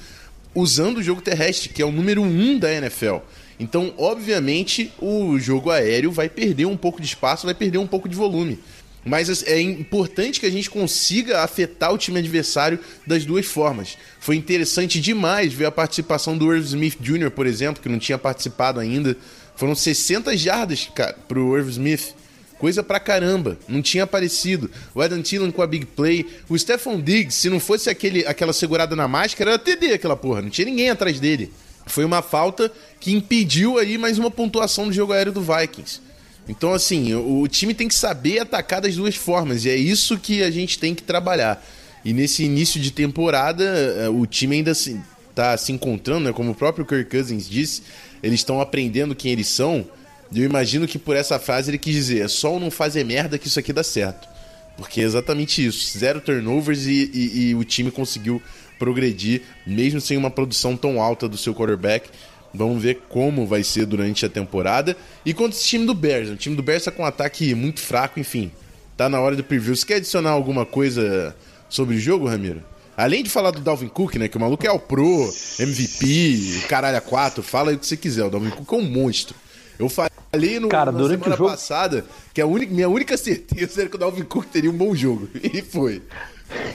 usando 0.54 0.99
o 0.99 1.02
jogo 1.02 1.21
terrestre, 1.21 1.71
que 1.71 1.83
é 1.83 1.87
o 1.87 1.92
número 1.92 2.23
1 2.23 2.26
um 2.26 2.59
da 2.59 2.73
NFL. 2.73 3.16
Então, 3.59 3.94
obviamente, 3.97 4.92
o 4.99 5.38
jogo 5.38 5.71
aéreo 5.71 6.11
vai 6.11 6.28
perder 6.28 6.66
um 6.66 6.76
pouco 6.76 7.00
de 7.00 7.06
espaço, 7.06 7.47
vai 7.47 7.54
perder 7.54 7.78
um 7.78 7.87
pouco 7.87 8.09
de 8.09 8.16
volume. 8.16 8.59
Mas 9.04 9.42
é 9.42 9.61
importante 9.61 10.40
que 10.40 10.46
a 10.46 10.50
gente 10.50 10.70
consiga 10.70 11.42
afetar 11.42 11.92
o 11.92 11.99
time 11.99 12.18
adversário 12.18 12.78
das 13.06 13.25
duas 13.25 13.44
formas. 13.44 13.99
Foi 14.18 14.34
interessante 14.34 15.00
demais 15.00 15.52
ver 15.52 15.66
a 15.66 15.70
participação 15.70 16.38
do 16.38 16.52
Irv 16.52 16.64
Smith 16.64 16.96
Jr., 17.00 17.30
por 17.30 17.46
exemplo, 17.46 17.82
que 17.82 17.88
não 17.88 17.99
tinha 17.99 18.16
participado 18.16 18.80
ainda. 18.80 19.16
Foram 19.56 19.75
60 19.75 20.37
jardas, 20.37 20.88
cara, 20.94 21.16
pro 21.28 21.56
Irv 21.56 21.68
Smith. 21.68 22.14
Coisa 22.58 22.82
pra 22.82 22.99
caramba, 22.99 23.58
não 23.68 23.82
tinha 23.82 24.04
aparecido. 24.04 24.70
O 24.94 25.02
Adam 25.02 25.20
Thielen 25.20 25.50
com 25.50 25.61
a 25.61 25.66
big 25.66 25.84
play. 25.84 26.25
O 26.49 26.58
Stephon 26.58 26.99
Diggs, 27.00 27.37
se 27.37 27.50
não 27.50 27.61
fosse 27.61 27.90
aquele, 27.90 28.26
aquela 28.26 28.52
segurada 28.52 28.96
na 28.96 29.06
máscara, 29.06 29.50
era 29.50 29.58
TD 29.58 29.92
aquela 29.92 30.16
porra. 30.16 30.40
Não 30.40 30.49
tinha 30.49 30.64
ninguém 30.64 30.88
atrás 30.88 31.20
dele. 31.20 31.52
Foi 31.87 32.04
uma 32.04 32.23
falta 32.23 32.73
que 32.99 33.12
impediu 33.12 33.78
aí 33.78 33.99
mais 33.99 34.18
uma 34.18 34.30
pontuação 34.30 34.87
do 34.87 34.92
jogo 34.92 35.12
aéreo 35.12 35.32
do 35.32 35.42
Vikings. 35.42 36.00
Então, 36.48 36.72
assim, 36.72 37.14
o, 37.14 37.46
time 37.48 37.72
tem 37.72 37.88
que 37.88 37.94
saber 37.94 38.40
atacar 38.40 38.80
das 38.80 38.96
duas 38.96 39.14
formas, 39.16 39.64
e 39.64 39.70
é 39.70 39.76
isso 39.76 40.18
que 40.18 40.42
a 40.42 40.50
gente 40.50 40.78
tem 40.78 40.94
que 40.94 41.02
trabalhar. 41.02 41.64
E 42.04 42.12
nesse 42.12 42.44
início 42.44 42.78
de 42.78 42.90
temporada, 42.90 43.64
eh, 43.64 44.08
o 44.10 44.26
time 44.26 44.56
ainda 44.56 44.72
está 44.72 44.90
se, 44.90 45.00
tá 45.34 45.56
se 45.56 45.72
encontrando, 45.72 46.26
né? 46.26 46.32
como 46.34 46.50
o 46.50 46.54
próprio 46.54 46.84
Kirk 46.84 47.10
Cousins 47.10 47.48
disse, 47.48 47.82
eles 48.22 48.40
estão 48.40 48.60
aprendendo 48.60 49.14
quem 49.14 49.32
eles 49.32 49.48
são. 49.48 49.86
E 50.30 50.40
eu 50.40 50.44
imagino 50.44 50.86
que 50.86 50.98
por 50.98 51.16
essa 51.16 51.38
frase 51.38 51.70
ele 51.70 51.78
quis 51.78 51.94
dizer: 51.94 52.24
é 52.24 52.28
só 52.28 52.58
não 52.58 52.70
fazer 52.70 53.04
merda 53.04 53.38
que 53.38 53.46
isso 53.46 53.58
aqui 53.58 53.72
dá 53.72 53.82
certo. 53.82 54.28
Porque 54.76 55.00
é 55.00 55.04
exatamente 55.04 55.64
isso: 55.64 55.96
zero 55.96 56.20
turnovers 56.20 56.86
e, 56.86 57.10
e, 57.14 57.48
e 57.48 57.54
o 57.54 57.64
time 57.64 57.90
conseguiu 57.90 58.42
progredir, 58.78 59.42
mesmo 59.66 60.00
sem 60.00 60.16
uma 60.16 60.30
produção 60.30 60.76
tão 60.76 61.00
alta 61.00 61.28
do 61.28 61.38
seu 61.38 61.54
quarterback. 61.54 62.08
Vamos 62.54 62.82
ver 62.82 63.02
como 63.08 63.46
vai 63.46 63.64
ser 63.64 63.84
durante 63.84 64.25
a 64.25 64.28
temporada. 64.28 64.96
E 65.26 65.34
contra 65.34 65.58
esse 65.58 65.66
time 65.66 65.84
do 65.84 65.94
Bears. 65.94 66.30
O 66.30 66.37
time 66.37 66.54
do 66.54 66.62
Bears 66.62 66.82
está 66.82 66.92
com 66.92 67.02
um 67.02 67.06
ataque 67.06 67.52
muito 67.54 67.80
fraco, 67.80 68.20
enfim. 68.20 68.52
Tá 68.96 69.08
na 69.08 69.20
hora 69.20 69.34
do 69.34 69.42
preview. 69.42 69.75
Você 69.75 69.84
quer 69.84 69.96
adicionar 69.96 70.30
alguma 70.30 70.64
coisa 70.64 71.34
sobre 71.68 71.96
o 71.96 71.99
jogo, 71.99 72.28
Ramiro? 72.28 72.62
Além 72.96 73.25
de 73.25 73.30
falar 73.30 73.50
do 73.50 73.61
Dalvin 73.61 73.88
Cook, 73.88 74.14
né? 74.14 74.28
Que 74.28 74.37
o 74.37 74.40
maluco 74.40 74.64
é 74.64 74.70
o 74.70 74.78
Pro, 74.78 75.28
MVP, 75.58 76.66
caralho 76.68 76.96
a 76.96 77.00
4, 77.00 77.42
fala 77.42 77.70
aí 77.70 77.76
o 77.76 77.78
que 77.78 77.87
você 77.87 77.96
quiser. 77.96 78.25
O 78.25 78.30
Dalvin 78.30 78.50
Cook 78.50 78.73
é 78.73 78.76
um 78.76 78.88
monstro. 78.88 79.34
Eu 79.76 79.88
falei 79.88 80.61
no, 80.61 80.68
Cara, 80.68 80.92
na 80.92 81.08
semana 81.08 81.37
jogo... 81.37 81.50
passada 81.50 82.04
que 82.32 82.40
a 82.40 82.46
única, 82.46 82.73
minha 82.73 82.88
única 82.88 83.16
certeza 83.16 83.80
era 83.80 83.90
que 83.90 83.96
o 83.96 83.99
Dalvin 83.99 84.23
Cook 84.23 84.46
teria 84.46 84.70
um 84.70 84.76
bom 84.76 84.94
jogo. 84.94 85.28
E 85.42 85.61
foi. 85.61 86.02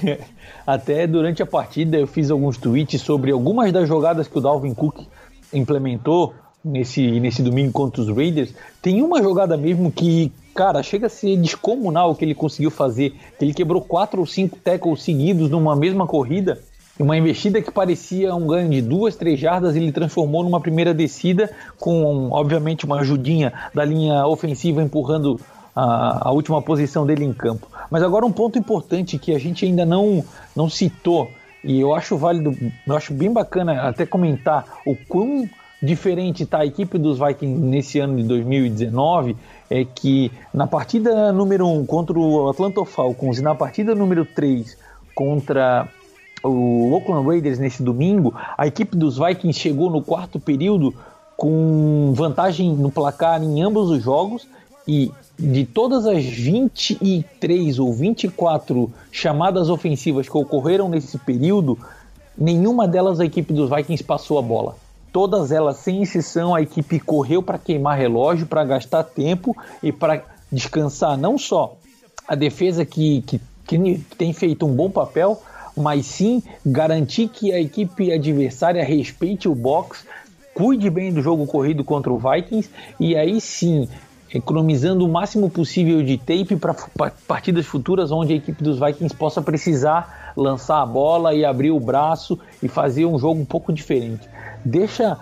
Até 0.67 1.07
durante 1.07 1.41
a 1.41 1.45
partida 1.45 1.98
eu 1.98 2.05
fiz 2.05 2.29
alguns 2.29 2.57
tweets 2.57 3.01
sobre 3.01 3.31
algumas 3.31 3.71
das 3.71 3.88
jogadas 3.88 4.27
que 4.27 4.38
o 4.38 4.41
Dalvin 4.41 4.74
Cook 4.74 5.07
implementou 5.53 6.34
nesse, 6.63 7.20
nesse 7.20 7.41
domingo 7.41 7.72
contra 7.72 8.01
os 8.01 8.10
Raiders. 8.10 8.53
Tem 8.82 9.01
uma 9.01 9.22
jogada 9.22 9.58
mesmo 9.58 9.91
que, 9.91 10.32
cara, 10.53 10.84
chega 10.84 11.08
a 11.08 11.10
ser 11.10 11.38
descomunal 11.38 12.12
o 12.12 12.15
que 12.15 12.25
ele 12.25 12.36
conseguiu 12.36 12.72
fazer. 12.72 13.13
Ele 13.39 13.53
quebrou 13.53 13.82
quatro 13.82 14.20
ou 14.20 14.25
cinco 14.25 14.58
tackles 14.58 15.03
seguidos 15.03 15.50
numa 15.50 15.75
mesma 15.75 16.06
corrida. 16.06 16.60
Uma 17.00 17.18
investida 17.18 17.62
que 17.62 17.72
parecia 17.72 18.36
um 18.36 18.46
ganho 18.46 18.70
de 18.70 18.82
duas, 18.82 19.15
três 19.15 19.39
jardas, 19.39 19.74
ele 19.74 19.89
transformou 19.89 20.44
numa 20.44 20.60
primeira 20.60 20.94
descida, 20.94 21.50
com 21.79 22.29
obviamente 22.29 22.86
uma 22.86 23.00
ajudinha 23.00 23.53
da 23.74 23.86
linha 23.86 24.27
ofensiva 24.27 24.84
empurrando 24.84 25.39
a, 25.74 26.27
a 26.27 26.32
última 26.32 26.62
posição 26.62 27.06
dele 27.06 27.24
em 27.24 27.32
campo. 27.32 27.68
Mas 27.89 28.03
agora 28.03 28.25
um 28.25 28.32
ponto 28.34 28.60
importante 28.60 29.18
que 29.18 29.34
a 29.34 29.39
gente 29.39 29.63
ainda 29.63 29.86
não, 29.86 30.25
não 30.53 30.70
citou, 30.70 31.29
e 31.63 31.79
eu 31.79 31.93
acho 31.93 32.17
válido, 32.17 32.55
eu 32.87 32.95
acho 32.95 33.13
bem 33.13 33.31
bacana 33.31 33.81
até 33.83 34.05
comentar 34.05 34.65
o 34.85 34.95
quão 34.95 35.49
diferente 35.81 36.43
está 36.43 36.59
a 36.59 36.65
equipe 36.65 36.97
dos 36.97 37.19
Vikings 37.19 37.59
nesse 37.59 37.99
ano 37.99 38.17
de 38.17 38.23
2019 38.23 39.35
é 39.69 39.85
que 39.85 40.31
na 40.53 40.67
partida 40.67 41.31
número 41.31 41.65
1 41.67 41.79
um 41.79 41.85
contra 41.85 42.17
o 42.19 42.49
Atlanta 42.49 42.83
Falcons 42.83 43.39
e 43.39 43.41
na 43.41 43.55
partida 43.55 43.95
número 43.95 44.25
3 44.25 44.77
contra 45.15 45.87
o 46.43 46.91
Oakland 46.93 47.27
Raiders 47.27 47.59
nesse 47.59 47.83
domingo, 47.83 48.33
a 48.57 48.65
equipe 48.65 48.95
dos 48.95 49.17
Vikings 49.17 49.59
chegou 49.59 49.89
no 49.89 50.01
quarto 50.01 50.39
período 50.39 50.93
com 51.35 52.13
vantagem 52.13 52.73
no 52.73 52.91
placar 52.91 53.41
em 53.41 53.61
ambos 53.61 53.89
os 53.89 54.03
jogos 54.03 54.47
e 54.87 55.11
de 55.39 55.65
todas 55.65 56.05
as 56.05 56.25
23 56.25 57.79
ou 57.79 57.93
24 57.93 58.91
chamadas 59.10 59.69
ofensivas 59.69 60.27
que 60.27 60.38
ocorreram 60.38 60.89
nesse 60.89 61.17
período, 61.17 61.79
nenhuma 62.38 62.86
delas 62.86 63.22
a 63.22 63.25
equipe 63.25 63.53
dos 63.53 63.69
Vikings 63.69 64.03
passou 64.03 64.38
a 64.38 64.41
bola. 64.41 64.75
Todas 65.13 65.51
elas, 65.51 65.77
sem 65.77 66.03
exceção, 66.03 66.53
a 66.53 66.62
equipe 66.62 67.00
correu 67.00 67.41
para 67.41 67.58
queimar 67.58 67.98
relógio, 67.98 68.46
para 68.46 68.65
gastar 68.65 69.03
tempo 69.03 69.55
e 69.81 69.93
para 69.93 70.24
descansar 70.51 71.17
não 71.17 71.38
só 71.38 71.77
a 72.27 72.36
defesa 72.36 72.86
que, 72.86 73.22
que, 73.22 73.41
que 73.65 74.05
tem 74.18 74.33
feito 74.33 74.66
um 74.66 74.75
bom 74.75 74.92
papel, 74.92 75.42
mas 75.75 76.05
sim 76.05 76.44
garantir 76.66 77.29
que 77.29 77.53
a 77.53 77.59
equipe 77.59 78.11
adversária 78.11 78.83
respeite 78.83 79.48
o 79.48 79.55
box, 79.55 80.05
cuide 80.53 80.90
bem 80.90 81.13
do 81.13 81.22
jogo 81.22 81.48
corrido 81.48 81.83
contra 81.85 82.11
o 82.11 82.20
Vikings 82.20 82.70
e 83.00 83.16
aí 83.16 83.40
sim 83.40 83.87
economizando 84.33 85.05
o 85.05 85.09
máximo 85.09 85.50
possível 85.50 86.03
de 86.03 86.18
tape 86.18 86.55
para 86.55 86.75
partidas 87.27 87.65
futuras 87.65 88.11
onde 88.11 88.33
a 88.33 88.35
equipe 88.35 88.63
dos 88.63 88.79
Vikings 88.79 89.15
possa 89.15 89.42
precisar 89.42 90.33
lançar 90.35 90.81
a 90.81 90.85
bola 90.85 91.33
e 91.33 91.44
abrir 91.44 91.72
o 91.72 91.79
braço 91.79 92.39
e 92.61 92.68
fazer 92.68 93.05
um 93.05 93.18
jogo 93.18 93.42
um 93.42 93.46
pouco 93.46 93.74
diferente. 93.74 94.27
Deixa 94.63 95.18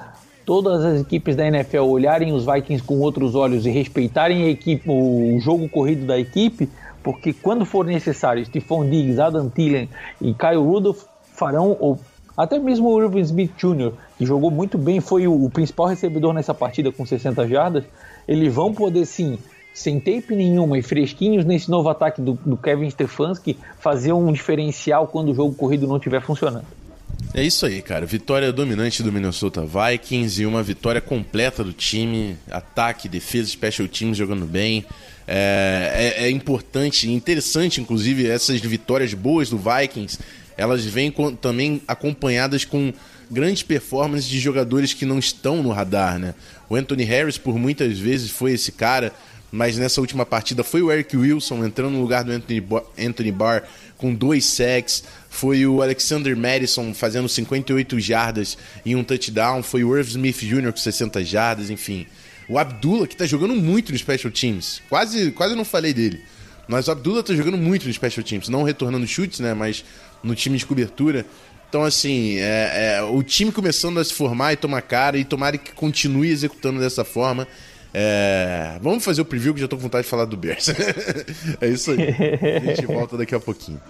todas 0.45 0.83
as 0.83 1.01
equipes 1.01 1.35
da 1.35 1.45
NFL 1.45 1.79
olharem 1.79 2.33
os 2.33 2.45
Vikings 2.45 2.83
com 2.83 2.99
outros 2.99 3.35
olhos 3.35 3.65
e 3.65 3.69
respeitarem 3.69 4.43
a 4.43 4.49
equipe, 4.49 4.89
o 4.89 5.37
jogo 5.39 5.67
corrido 5.67 6.05
da 6.05 6.17
equipe, 6.17 6.69
porque 7.03 7.33
quando 7.33 7.65
for 7.65 7.85
necessário, 7.85 8.45
Stephon 8.45 8.89
Diggs, 8.89 9.19
Adam 9.19 9.49
Thielen 9.49 9.89
e 10.21 10.33
Kyle 10.33 10.57
Rudolph 10.57 11.03
farão, 11.33 11.75
ou 11.79 11.99
até 12.35 12.59
mesmo 12.59 12.89
o 12.89 13.01
Irving 13.01 13.21
Smith 13.21 13.51
Jr., 13.57 13.93
que 14.17 14.25
jogou 14.25 14.51
muito 14.51 14.77
bem, 14.77 14.99
foi 14.99 15.27
o, 15.27 15.45
o 15.45 15.49
principal 15.49 15.87
recebedor 15.87 16.33
nessa 16.33 16.53
partida 16.53 16.91
com 16.91 17.05
60 17.05 17.47
jardas, 17.47 17.83
eles 18.27 18.53
vão 18.53 18.73
poder 18.73 19.05
sim, 19.05 19.37
sem 19.73 19.99
tape 19.99 20.35
nenhuma 20.35 20.77
e 20.77 20.81
fresquinhos 20.81 21.45
nesse 21.45 21.69
novo 21.69 21.89
ataque 21.89 22.21
do, 22.21 22.33
do 22.45 22.57
Kevin 22.57 22.89
Stefanski, 22.89 23.57
fazer 23.79 24.11
um 24.11 24.31
diferencial 24.31 25.07
quando 25.07 25.31
o 25.31 25.35
jogo 25.35 25.55
corrido 25.55 25.87
não 25.87 25.97
estiver 25.97 26.21
funcionando. 26.21 26.65
É 27.33 27.43
isso 27.43 27.65
aí, 27.65 27.81
cara. 27.81 28.05
Vitória 28.05 28.51
dominante 28.51 29.03
do 29.03 29.11
Minnesota 29.11 29.63
Vikings 29.63 30.41
e 30.41 30.45
uma 30.45 30.63
vitória 30.63 31.01
completa 31.01 31.63
do 31.63 31.73
time. 31.73 32.37
Ataque, 32.49 33.07
defesa, 33.07 33.49
special 33.49 33.87
teams 33.87 34.17
jogando 34.17 34.45
bem. 34.45 34.85
É, 35.27 36.15
é, 36.17 36.23
é 36.25 36.29
importante 36.29 37.11
interessante, 37.11 37.81
inclusive, 37.81 38.27
essas 38.27 38.59
vitórias 38.61 39.13
boas 39.13 39.49
do 39.49 39.57
Vikings. 39.57 40.17
Elas 40.55 40.85
vêm 40.85 41.11
com, 41.11 41.35
também 41.35 41.81
acompanhadas 41.87 42.65
com 42.65 42.93
grandes 43.29 43.63
performances 43.63 44.29
de 44.29 44.39
jogadores 44.39 44.93
que 44.93 45.05
não 45.05 45.19
estão 45.19 45.61
no 45.61 45.71
radar, 45.71 46.17
né? 46.19 46.33
O 46.69 46.75
Anthony 46.75 47.03
Harris, 47.03 47.37
por 47.37 47.57
muitas 47.57 47.97
vezes, 47.97 48.29
foi 48.29 48.53
esse 48.53 48.71
cara, 48.71 49.13
mas 49.51 49.77
nessa 49.77 50.01
última 50.01 50.25
partida 50.25 50.63
foi 50.63 50.81
o 50.81 50.91
Eric 50.91 51.15
Wilson 51.15 51.65
entrando 51.65 51.91
no 51.91 52.01
lugar 52.01 52.23
do 52.23 52.31
Anthony, 52.31 52.65
Anthony 52.97 53.31
Barr 53.31 53.63
com 53.97 54.13
dois 54.13 54.45
sacks. 54.45 55.03
Foi 55.29 55.65
o 55.65 55.81
Alexander 55.81 56.35
Madison 56.35 56.93
fazendo 56.93 57.27
58 57.27 57.99
jardas 57.99 58.57
e 58.85 58.95
um 58.95 59.03
touchdown. 59.03 59.63
Foi 59.63 59.83
o 59.83 59.95
Irv 59.95 60.09
Smith 60.09 60.39
Jr. 60.39 60.71
com 60.71 60.77
60 60.77 61.23
jardas, 61.23 61.69
enfim. 61.69 62.05
O 62.49 62.57
Abdullah, 62.57 63.07
que 63.07 63.15
tá 63.15 63.25
jogando 63.25 63.55
muito 63.55 63.91
no 63.91 63.97
Special 63.97 64.31
Teams. 64.31 64.81
Quase, 64.89 65.31
quase 65.31 65.55
não 65.55 65.65
falei 65.65 65.93
dele. 65.93 66.21
Mas 66.67 66.87
o 66.87 66.91
Abdullah 66.91 67.23
tá 67.23 67.33
jogando 67.33 67.57
muito 67.57 67.87
no 67.87 67.93
Special 67.93 68.23
Teams. 68.23 68.49
Não 68.49 68.63
retornando 68.63 69.07
chutes, 69.07 69.39
né? 69.39 69.53
Mas 69.53 69.83
no 70.23 70.35
time 70.35 70.57
de 70.57 70.65
cobertura. 70.65 71.25
Então, 71.69 71.83
assim, 71.83 72.37
é, 72.37 72.97
é, 72.97 73.01
o 73.01 73.21
time 73.21 73.51
começando 73.51 73.99
a 73.99 74.03
se 74.03 74.13
formar 74.13 74.53
e 74.53 74.55
tomar 74.55 74.81
cara, 74.81 75.17
e 75.17 75.25
tomara 75.25 75.57
que 75.57 75.73
continue 75.73 76.29
executando 76.29 76.79
dessa 76.79 77.03
forma. 77.03 77.47
É, 77.93 78.77
vamos 78.81 79.03
fazer 79.03 79.21
o 79.21 79.25
preview 79.25 79.53
que 79.53 79.59
já 79.59 79.67
tô 79.67 79.75
com 79.75 79.83
vontade 79.83 80.03
de 80.03 80.09
falar 80.09 80.25
do 80.25 80.37
Bears. 80.37 80.69
é 81.59 81.67
isso 81.67 81.91
aí. 81.91 81.97
A 82.55 82.75
gente 82.75 82.85
volta 82.87 83.17
daqui 83.17 83.35
a 83.35 83.39
pouquinho. 83.39 83.81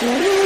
Go, 0.00 0.39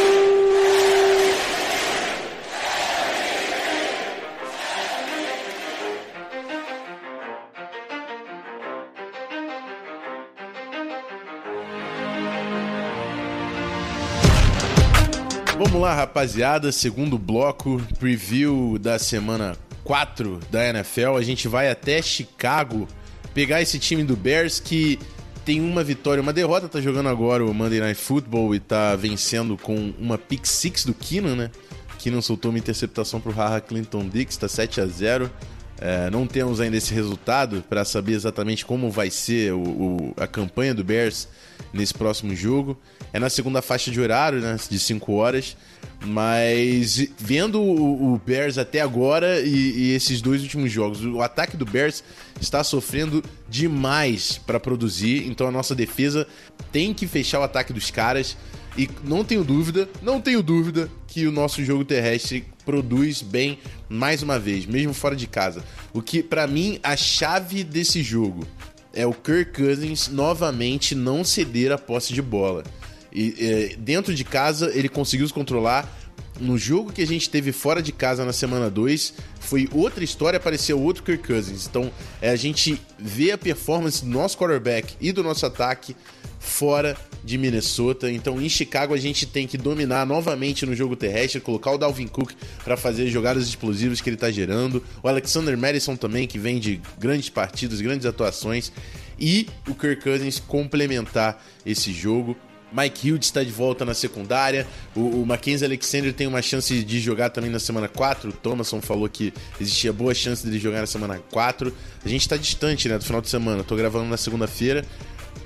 lá, 15.85 15.95
rapaziada. 15.95 16.73
Segundo 16.73 17.19
bloco, 17.19 17.81
preview 17.99 18.79
da 18.79 18.99
semana 18.99 19.57
4 19.85 20.41
da 20.51 20.67
NFL. 20.69 21.17
A 21.17 21.23
gente 21.23 21.47
vai 21.47 21.71
até 21.71 22.01
Chicago 22.01 22.89
pegar 23.35 23.61
esse 23.61 23.79
time 23.79 24.03
do 24.03 24.17
Bears 24.17 24.59
que 24.59 24.99
tem 25.45 25.61
uma 25.61 25.85
vitória, 25.85 26.23
uma 26.23 26.33
derrota. 26.33 26.69
Tá 26.69 26.81
jogando 26.81 27.09
agora 27.09 27.45
o 27.45 27.53
Monday 27.53 27.81
Night 27.81 28.01
Football 28.01 28.55
e 28.55 28.61
tá 28.61 28.97
vencendo 28.97 29.59
com 29.59 29.93
uma 29.99 30.17
pick 30.17 30.47
six 30.47 30.85
do 30.85 30.95
Keenan, 30.95 31.37
né? 31.37 31.51
Keenan 31.99 32.23
soltou 32.23 32.51
uma 32.51 32.59
interceptação 32.59 33.21
pro 33.21 33.33
Haha 33.33 33.61
Clinton 33.61 34.09
Dix, 34.09 34.37
tá 34.37 34.49
7 34.49 34.81
a 34.81 34.87
0 34.87 35.31
é, 35.81 36.09
não 36.09 36.27
temos 36.27 36.61
ainda 36.61 36.77
esse 36.77 36.95
resultado 36.95 37.65
para 37.69 37.85
saber 37.85 38.13
exatamente 38.13 38.65
como 38.65 38.91
vai 38.91 39.11
ser 39.11 39.53
o, 39.53 39.61
o, 39.61 40.15
a 40.17 40.27
campanha 40.27 40.73
do 40.73 40.85
Bears 40.85 41.29
nesse 41.75 41.93
próximo 41.93 42.35
jogo. 42.35 42.79
É 43.13 43.19
na 43.19 43.29
segunda 43.29 43.61
faixa 43.61 43.91
de 43.91 44.01
horário, 44.01 44.41
né, 44.41 44.57
de 44.69 44.79
5 44.79 45.13
horas. 45.13 45.57
Mas 46.07 47.09
vendo 47.19 47.63
o, 47.63 48.21
Bears 48.25 48.59
até 48.59 48.81
agora 48.81 49.41
e, 49.41 49.49
e, 49.49 49.91
esses 49.93 50.21
dois 50.21 50.43
últimos 50.43 50.71
jogos, 50.71 51.05
o 51.05 51.21
ataque 51.21 51.57
do 51.57 51.65
Bears 51.65 52.05
está 52.41 52.63
sofrendo 52.63 53.23
demais 53.49 54.39
para 54.39 54.61
produzir. 54.61 55.27
Então 55.27 55.47
a 55.47 55.51
nossa 55.51 55.75
defesa 55.75 56.27
tem 56.71 56.95
que 56.95 57.07
fechar 57.07 57.41
o 57.41 57.43
ataque 57.43 57.73
dos 57.73 57.91
caras. 57.91 58.37
E 58.77 58.89
não 59.05 59.25
tenho 59.25 59.45
dúvida, 59.45 59.89
não 60.03 60.21
tenho 60.21 60.43
dúvida 60.43 60.91
que 61.07 61.27
o 61.27 61.33
nosso 61.33 61.65
jogo 61.65 61.85
terrestre 61.85 62.45
produz 62.67 63.23
bem 63.23 63.59
mais 63.89 64.23
uma 64.23 64.39
vez, 64.39 64.67
mesmo 64.67 64.93
fora 64.93 65.15
de 65.15 65.27
casa. 65.27 65.65
O 65.93 66.03
que, 66.03 66.23
para 66.23 66.47
mim, 66.47 66.81
a 66.83 66.97
chave 66.97 67.63
desse 67.63 68.03
jogo 68.03 68.45
é 68.95 69.07
o 69.07 69.13
Kirk 69.13 69.53
Cousins 69.61 70.09
novamente 70.09 70.95
não 70.95 71.25
ceder 71.25 71.73
a 71.73 71.79
posse 71.79 72.13
de 72.13 72.23
bola. 72.23 72.63
E 73.13 73.35
é, 73.39 73.77
dentro 73.77 74.15
de 74.15 74.25
casa 74.25 74.71
ele 74.75 74.89
conseguiu 74.89 75.27
se 75.27 75.35
controlar. 75.35 75.89
No 76.41 76.59
jogo 76.59 76.93
que 76.93 77.01
a 77.01 77.07
gente 77.07 77.31
teve 77.31 77.53
fora 77.53 77.81
de 77.81 77.93
casa 77.93 78.25
na 78.25 78.33
semana 78.33 78.69
2, 78.69 79.15
foi 79.39 79.69
outra 79.73 80.03
história, 80.03 80.37
apareceu 80.37 80.81
outro 80.81 81.05
Kirk 81.05 81.25
Cousins. 81.25 81.67
Então, 81.67 81.93
é, 82.21 82.31
a 82.31 82.37
gente 82.37 82.81
vê 82.99 83.31
a 83.31 83.39
performance 83.39 84.05
do 84.05 84.11
nosso 84.11 84.37
quarterback 84.37 84.97
e 85.01 85.13
do 85.13 85.23
nosso 85.23 85.47
ataque 85.47 85.95
fora 86.45 86.97
de 87.25 87.39
Minnesota. 87.39 88.11
Então, 88.11 88.41
em 88.41 88.49
Chicago, 88.49 88.95
a 88.95 88.99
gente 88.99 89.27
tem 89.27 89.47
que 89.47 89.57
dominar 89.57 90.07
novamente 90.07 90.67
no 90.67 90.75
jogo 90.75 90.95
terrestre, 90.95 91.41
colocar 91.41 91.73
o 91.73 91.79
Dalvin 91.79 92.07
Cook 92.07 92.33
para 92.63 92.77
fazer 92.77 93.09
jogadas 93.09 93.49
explosivas 93.49 94.01
que 94.01 94.09
ele 94.09 94.17
está 94.17 94.31
gerando. 94.31 94.85
O 95.03 95.09
Alexander 95.09 95.57
Madison 95.57 95.97
também, 95.97 96.27
que 96.27 96.39
vem 96.39 96.61
de 96.61 96.81
grandes 96.99 97.31
partidos, 97.31 97.81
grandes 97.81 98.07
atuações. 98.07 98.71
E 99.19 99.49
o 99.69 99.75
Kirk 99.75 100.03
Cousins 100.03 100.39
complementar 100.39 101.43
esse 101.65 101.93
jogo. 101.93 102.37
Mike 102.73 103.13
Hughes 103.13 103.27
está 103.27 103.43
de 103.43 103.53
volta 103.53 103.85
na 103.85 103.95
secundária. 103.95 104.67
O, 104.97 105.23
o, 105.23 105.27
Mackenzie 105.27 105.65
Alexander 105.65 106.13
tem 106.13 106.27
uma 106.27 106.43
chance 106.43 106.83
de 106.83 107.01
jogar 107.01 107.31
também 107.31 107.49
na 107.49 107.61
semana 107.61 107.87
4. 107.87 108.31
O 108.31 108.33
Thomason 108.33 108.81
falou 108.81 109.09
que 109.09 109.33
existia 109.61 109.93
boa 109.93 110.13
chance 110.13 110.45
dele 110.45 110.59
jogar 110.59 110.81
na 110.81 110.87
semana 110.87 111.23
4. 111.31 111.73
A 112.05 112.09
gente 112.09 112.23
está 112.23 112.37
distante 112.37 112.89
né, 112.89 112.99
do 112.99 113.05
final 113.05 113.21
de 113.21 113.29
semana. 113.29 113.61
Estou 113.61 113.79
gravando 113.79 114.11
na 114.11 114.17
segunda-feira, 114.17 114.85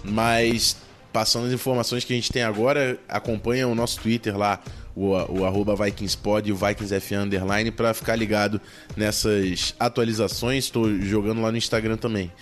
mas 0.03 0.79
passando 1.13 1.47
as 1.47 1.53
informações 1.53 2.05
que 2.05 2.13
a 2.13 2.17
gente 2.17 2.33
tem 2.33 2.43
agora, 2.43 2.99
acompanha 3.09 3.67
o 3.67 3.75
nosso 3.75 4.01
Twitter 4.01 4.37
lá, 4.37 4.61
o, 4.95 5.11
o 5.11 5.45
arroba 5.45 5.77
VikingsPod 5.77 6.49
e 6.49 6.53
o 6.53 6.57
VikingsF 6.57 7.15
Underline 7.15 7.71
para 7.71 7.95
ficar 7.95 8.17
ligado 8.17 8.61
nessas 8.97 9.75
atualizações. 9.79 10.65
Estou 10.65 10.93
jogando 11.01 11.41
lá 11.41 11.51
no 11.53 11.59
Instagram 11.59 11.97
também. 11.97 12.33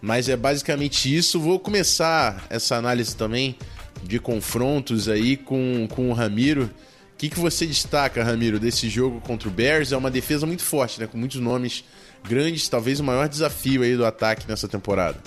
Mas 0.00 0.28
é 0.28 0.36
basicamente 0.36 1.14
isso. 1.14 1.38
Vou 1.38 1.58
começar 1.58 2.46
essa 2.50 2.76
análise 2.76 3.14
também 3.14 3.56
de 4.02 4.18
confrontos 4.18 5.08
aí 5.08 5.36
com, 5.36 5.86
com 5.90 6.10
o 6.10 6.12
Ramiro. 6.12 6.64
O 7.14 7.16
que, 7.20 7.28
que 7.28 7.38
você 7.38 7.66
destaca, 7.66 8.24
Ramiro, 8.24 8.58
desse 8.58 8.88
jogo 8.88 9.20
contra 9.20 9.46
o 9.46 9.52
Bears? 9.52 9.92
É 9.92 9.96
uma 9.96 10.10
defesa 10.10 10.46
muito 10.46 10.62
forte, 10.62 10.98
né? 10.98 11.06
Com 11.06 11.18
muitos 11.18 11.38
nomes 11.38 11.84
grandes, 12.26 12.68
talvez 12.68 12.98
o 12.98 13.04
maior 13.04 13.28
desafio 13.28 13.82
aí 13.82 13.96
do 13.96 14.06
ataque 14.06 14.48
nessa 14.48 14.66
temporada. 14.66 15.18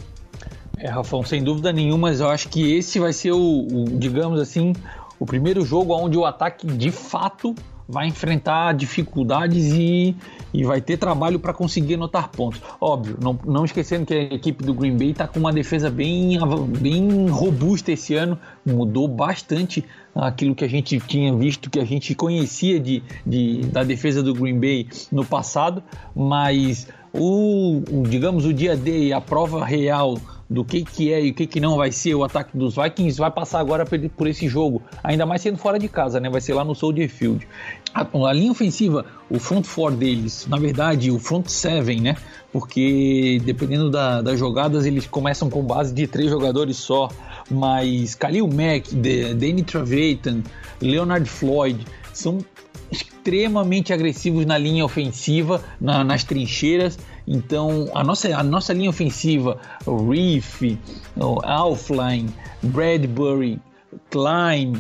É, 0.78 0.90
Rafão, 0.90 1.24
sem 1.24 1.44
dúvida 1.44 1.72
nenhuma, 1.72 2.10
mas 2.10 2.20
eu 2.20 2.30
acho 2.30 2.50
que 2.50 2.74
esse 2.74 3.00
vai 3.00 3.14
ser 3.14 3.32
o, 3.32 3.38
o 3.38 3.86
digamos 3.98 4.40
assim, 4.40 4.74
o 5.20 5.26
primeiro 5.26 5.64
jogo 5.66 5.94
onde 5.96 6.18
o 6.18 6.26
ataque 6.26 6.68
de 6.68 6.92
fato 6.92 7.56
vai 7.88 8.08
enfrentar 8.08 8.74
dificuldades 8.74 9.74
e, 9.74 10.16
e 10.54 10.64
vai 10.64 10.82
ter 10.82 10.98
trabalho 10.98 11.40
para 11.40 11.54
conseguir 11.54 11.96
anotar 11.96 12.30
pontos. 12.30 12.62
Óbvio, 12.80 13.18
não, 13.22 13.38
não 13.46 13.66
esquecendo 13.66 14.06
que 14.06 14.14
a 14.14 14.22
equipe 14.24 14.64
do 14.64 14.74
Green 14.74 14.98
Bay 14.98 15.12
está 15.12 15.28
com 15.28 15.40
uma 15.40 15.52
defesa 15.52 15.90
bem, 15.90 16.40
bem 16.80 17.28
robusta 17.28 17.92
esse 17.92 18.16
ano, 18.16 18.40
mudou 18.66 19.08
bastante 19.08 19.84
aquilo 20.16 20.56
que 20.56 20.64
a 20.64 20.70
gente 20.70 21.00
tinha 21.02 21.36
visto, 21.36 21.70
que 21.70 21.80
a 21.80 21.86
gente 21.86 22.16
conhecia 22.16 22.80
de, 22.80 23.04
de 23.26 23.62
da 23.66 23.84
defesa 23.84 24.24
do 24.24 24.34
Green 24.34 24.60
Bay 24.60 24.88
no 25.12 25.26
passado, 25.26 25.84
mas 26.16 26.88
o, 27.12 27.84
o 27.92 28.04
digamos 28.08 28.46
o 28.46 28.54
dia 28.54 28.76
D, 28.76 29.12
a 29.12 29.22
prova 29.22 29.64
real 29.66 30.18
do 30.54 30.64
que, 30.64 30.84
que 30.84 31.12
é 31.12 31.26
e 31.26 31.32
o 31.32 31.34
que, 31.34 31.48
que 31.48 31.60
não 31.60 31.78
vai 31.78 31.92
ser 31.92 32.14
o 32.14 32.24
ataque 32.24 32.56
dos 32.56 32.76
Vikings 32.76 33.18
vai 33.18 33.32
passar 33.32 33.60
agora 33.60 33.86
por 33.86 34.28
esse 34.28 34.48
jogo, 34.48 34.84
ainda 35.04 35.26
mais 35.26 35.42
sendo 35.42 35.58
fora 35.58 35.80
de 35.80 35.88
casa, 35.88 36.20
né? 36.20 36.30
Vai 36.30 36.42
ser 36.42 36.54
lá 36.54 36.64
no 36.64 36.76
Soldier 36.76 37.10
Field. 37.10 37.48
A, 37.92 38.06
a 38.28 38.34
linha 38.34 38.52
ofensiva, 38.52 39.04
o 39.32 39.40
front 39.40 39.66
four 39.66 39.92
deles, 39.92 40.46
na 40.48 40.58
verdade, 40.58 41.10
o 41.10 41.18
front 41.18 41.48
seven, 41.48 42.02
né? 42.02 42.16
Porque 42.52 43.42
dependendo 43.44 43.90
da, 43.90 44.22
das 44.22 44.38
jogadas, 44.38 44.86
eles 44.86 45.08
começam 45.08 45.50
com 45.50 45.64
base 45.64 45.92
de 45.92 46.06
três 46.06 46.30
jogadores 46.30 46.78
só. 46.78 47.10
Mas 47.50 48.14
Khalil 48.14 48.48
Mack, 48.48 48.94
Danny 48.94 49.64
Trevathan, 49.64 50.44
Leonard 50.80 51.28
Floyd 51.28 51.84
são 52.14 52.38
extremamente 52.92 53.92
agressivos 53.92 54.46
na 54.46 54.56
linha 54.56 54.86
ofensiva, 54.86 55.64
na, 55.82 56.04
nas 56.04 56.24
trincheiras 56.24 57.00
então, 57.28 57.90
a 57.94 58.04
nossa, 58.04 58.36
a 58.36 58.44
nossa 58.44 58.74
linha 58.74 58.90
ofensiva, 58.90 59.58
o 59.86 60.10
Reef, 60.10 60.62
o 61.16 61.40
Alfline, 61.44 62.30
Bradbury, 62.62 63.60
Klein 64.10 64.74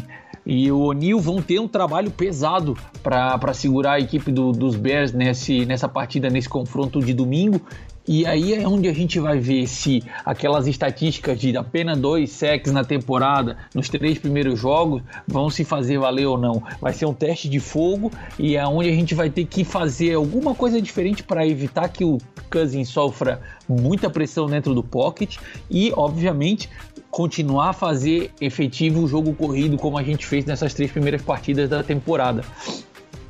e 0.45 0.69
o 0.71 0.79
O'Neill 0.79 1.19
vão 1.19 1.41
ter 1.41 1.59
um 1.59 1.67
trabalho 1.67 2.11
pesado 2.11 2.77
para 3.01 3.53
segurar 3.53 3.93
a 3.93 3.99
equipe 3.99 4.31
do, 4.31 4.51
dos 4.51 4.75
Bears 4.75 5.13
nesse, 5.13 5.65
nessa 5.65 5.87
partida, 5.87 6.29
nesse 6.29 6.49
confronto 6.49 6.99
de 6.99 7.13
domingo. 7.13 7.61
E 8.05 8.25
aí 8.25 8.53
é 8.53 8.67
onde 8.67 8.89
a 8.89 8.93
gente 8.93 9.17
vai 9.17 9.39
ver 9.39 9.65
se 9.65 10.03
aquelas 10.25 10.67
estatísticas 10.67 11.39
de 11.39 11.55
apenas 11.55 11.97
dois 11.97 12.31
sacks 12.31 12.73
na 12.73 12.83
temporada, 12.83 13.57
nos 13.73 13.87
três 13.87 14.19
primeiros 14.19 14.59
jogos, 14.59 15.01
vão 15.25 15.49
se 15.49 15.63
fazer 15.63 15.97
valer 15.97 16.25
ou 16.25 16.37
não. 16.37 16.61
Vai 16.81 16.91
ser 16.91 17.05
um 17.05 17.13
teste 17.13 17.47
de 17.47 17.61
fogo 17.61 18.11
e 18.37 18.57
é 18.57 18.67
onde 18.67 18.89
a 18.89 18.93
gente 18.93 19.15
vai 19.15 19.29
ter 19.29 19.45
que 19.45 19.63
fazer 19.63 20.15
alguma 20.15 20.53
coisa 20.53 20.81
diferente 20.81 21.23
para 21.23 21.47
evitar 21.47 21.87
que 21.87 22.03
o 22.03 22.17
Cousins 22.51 22.89
sofra 22.89 23.41
muita 23.69 24.09
pressão 24.09 24.47
dentro 24.47 24.75
do 24.75 24.83
pocket 24.83 25.37
e, 25.71 25.93
obviamente, 25.95 26.69
continuar 27.09 27.69
a 27.69 27.73
fazer 27.73 28.31
efetivo 28.41 29.01
o 29.01 29.07
jogo 29.07 29.33
corrido 29.33 29.77
como 29.77 29.97
a 29.97 30.03
gente 30.03 30.25
fez 30.25 30.43
nessas 30.43 30.73
três 30.73 30.91
primeiras 30.91 31.21
partidas 31.21 31.69
da 31.69 31.81
temporada 31.81 32.43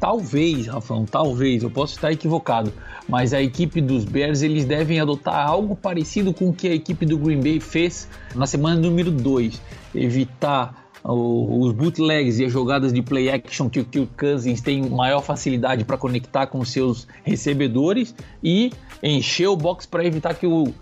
talvez, 0.04 0.68
Rafão, 0.68 1.06
talvez, 1.06 1.64
eu 1.64 1.72
posso 1.72 1.96
estar 1.96 2.12
equivocado, 2.12 2.74
mas 3.08 3.34
a 3.34 3.42
equipe 3.42 3.80
dos 3.80 4.04
Bears 4.04 4.42
eles 4.42 4.66
devem 4.66 5.00
adotar 5.00 5.48
algo 5.48 5.78
parecido 5.78 6.34
com 6.34 6.50
o 6.50 6.54
que 6.54 6.68
a 6.68 6.76
equipe 6.76 7.06
do 7.06 7.18
Green 7.18 7.40
Bay 7.40 7.62
fez 7.62 8.10
na 8.36 8.46
semana 8.46 8.76
número 8.76 9.10
2, 9.10 9.62
evitar 9.96 10.90
os 11.06 11.72
bootlegs 11.72 12.38
e 12.40 12.44
as 12.44 12.52
jogadas 12.52 12.92
de 12.92 13.02
play 13.02 13.30
action 13.30 13.70
que 13.70 13.80
o 13.80 13.86
Kirk 13.86 14.12
Cousins 14.18 14.60
tem 14.60 14.82
maior 14.90 15.22
facilidade 15.22 15.86
para 15.86 15.98
conectar 15.98 16.48
com 16.48 16.66
seus 16.66 17.08
recebedores 17.24 18.14
e 18.44 18.74
encher 19.02 19.48
o 19.48 19.56
box 19.56 19.86
para 19.86 20.04
evitar 20.04 20.34
que 20.34 20.46
o 20.46 20.74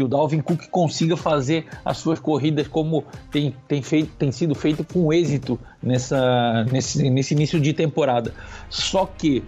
que 0.00 0.04
o 0.04 0.08
Dalvin 0.08 0.40
Cook 0.40 0.66
consiga 0.70 1.14
fazer 1.14 1.66
as 1.84 1.98
suas 1.98 2.18
corridas 2.18 2.66
como 2.66 3.04
tem, 3.30 3.54
tem, 3.68 3.82
feito, 3.82 4.10
tem 4.18 4.32
sido 4.32 4.54
feito 4.54 4.82
com 4.82 5.12
êxito 5.12 5.60
nessa, 5.82 6.64
nesse, 6.72 7.10
nesse 7.10 7.34
início 7.34 7.60
de 7.60 7.74
temporada. 7.74 8.32
Só 8.70 9.04
que 9.04 9.44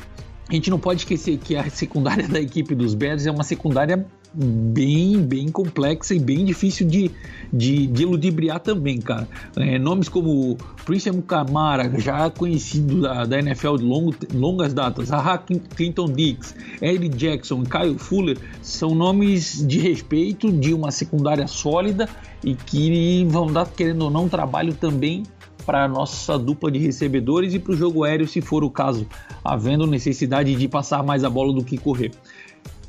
a 0.50 0.52
gente 0.52 0.68
não 0.68 0.78
pode 0.78 1.00
esquecer 1.00 1.38
que 1.38 1.56
a 1.56 1.70
secundária 1.70 2.28
da 2.28 2.38
equipe 2.38 2.74
dos 2.74 2.92
Bears 2.92 3.24
é 3.24 3.30
uma 3.30 3.44
secundária 3.44 4.04
bem, 4.34 5.20
bem 5.20 5.48
complexa 5.48 6.14
e 6.14 6.18
bem 6.18 6.44
difícil 6.44 6.86
de, 6.86 7.10
de, 7.52 7.86
de 7.86 8.04
ludibriar 8.04 8.60
também, 8.60 8.98
cara. 9.00 9.28
É, 9.56 9.78
nomes 9.78 10.08
como 10.08 10.56
Christian 10.84 11.20
Camara, 11.20 11.92
já 12.00 12.30
conhecido 12.30 13.02
da, 13.02 13.24
da 13.24 13.38
NFL 13.38 13.76
de 13.76 13.84
longo, 13.84 14.14
longas 14.32 14.72
datas, 14.72 15.08
Zaha 15.08 15.38
Clinton 15.76 16.06
Dix, 16.06 16.54
Eddie 16.80 17.08
Jackson, 17.08 17.62
Kyle 17.64 17.98
Fuller, 17.98 18.38
são 18.62 18.94
nomes 18.94 19.66
de 19.66 19.78
respeito, 19.78 20.50
de 20.50 20.72
uma 20.72 20.90
secundária 20.90 21.46
sólida 21.46 22.08
e 22.44 22.54
que 22.54 23.24
vão 23.28 23.52
dar, 23.52 23.66
querendo 23.66 24.02
ou 24.02 24.10
não, 24.10 24.28
trabalho 24.28 24.74
também 24.74 25.24
para 25.64 25.86
nossa 25.86 26.38
dupla 26.38 26.70
de 26.70 26.78
recebedores 26.78 27.54
e 27.54 27.58
para 27.58 27.72
o 27.72 27.76
jogo 27.76 28.04
aéreo, 28.04 28.26
se 28.26 28.40
for 28.40 28.64
o 28.64 28.70
caso, 28.70 29.06
havendo 29.44 29.86
necessidade 29.86 30.54
de 30.54 30.68
passar 30.68 31.02
mais 31.02 31.24
a 31.24 31.30
bola 31.30 31.52
do 31.52 31.64
que 31.64 31.78
correr. 31.78 32.10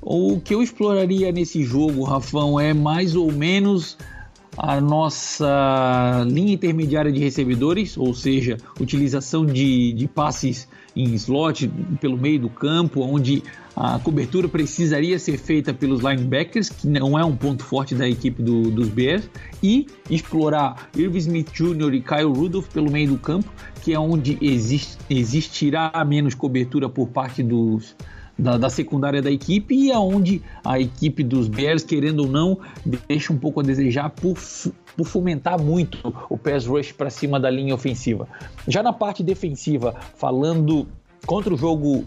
O 0.05 0.39
que 0.41 0.53
eu 0.53 0.61
exploraria 0.61 1.31
nesse 1.31 1.63
jogo, 1.63 2.03
Rafão, 2.03 2.59
é 2.59 2.73
mais 2.73 3.15
ou 3.15 3.31
menos 3.31 3.97
a 4.57 4.79
nossa 4.81 6.25
linha 6.27 6.53
intermediária 6.53 7.11
de 7.11 7.19
recebedores, 7.19 7.97
ou 7.97 8.13
seja, 8.13 8.57
utilização 8.79 9.45
de, 9.45 9.93
de 9.93 10.07
passes 10.07 10.67
em 10.95 11.13
slot 11.15 11.71
pelo 12.01 12.17
meio 12.17 12.39
do 12.41 12.49
campo, 12.49 13.01
onde 13.01 13.41
a 13.75 13.97
cobertura 13.97 14.47
precisaria 14.47 15.17
ser 15.17 15.37
feita 15.37 15.73
pelos 15.73 16.01
linebackers, 16.01 16.69
que 16.69 16.87
não 16.87 17.17
é 17.17 17.23
um 17.23 17.35
ponto 17.35 17.63
forte 17.63 17.95
da 17.95 18.07
equipe 18.07 18.43
do, 18.43 18.69
dos 18.69 18.89
Bears, 18.89 19.27
e 19.63 19.87
explorar 20.09 20.89
Irv 20.95 21.15
Smith 21.15 21.51
Jr. 21.53 21.93
e 21.93 22.01
Kyle 22.01 22.25
Rudolph 22.25 22.67
pelo 22.67 22.91
meio 22.91 23.07
do 23.07 23.17
campo, 23.17 23.51
que 23.81 23.93
é 23.93 23.99
onde 23.99 24.37
exist, 24.41 24.97
existirá 25.09 25.91
menos 26.05 26.35
cobertura 26.35 26.89
por 26.89 27.07
parte 27.07 27.41
dos, 27.41 27.95
da, 28.37 28.57
da, 28.57 28.69
secundária 28.69 29.21
da 29.21 29.31
equipe 29.31 29.75
e 29.75 29.91
aonde 29.91 30.41
a 30.63 30.79
equipe 30.79 31.23
dos 31.23 31.47
Bears, 31.47 31.83
querendo 31.83 32.21
ou 32.21 32.27
não, 32.27 32.57
deixa 33.07 33.31
um 33.31 33.37
pouco 33.37 33.59
a 33.59 33.63
desejar 33.63 34.09
por, 34.09 34.37
por 34.97 35.05
fomentar 35.05 35.61
muito 35.61 36.13
o 36.29 36.37
pass 36.37 36.65
rush 36.65 36.91
para 36.91 37.09
cima 37.09 37.39
da 37.39 37.49
linha 37.49 37.75
ofensiva. 37.75 38.27
Já 38.67 38.81
na 38.81 38.93
parte 38.93 39.23
defensiva, 39.23 39.95
falando 40.15 40.87
contra 41.25 41.53
o 41.53 41.57
jogo 41.57 42.05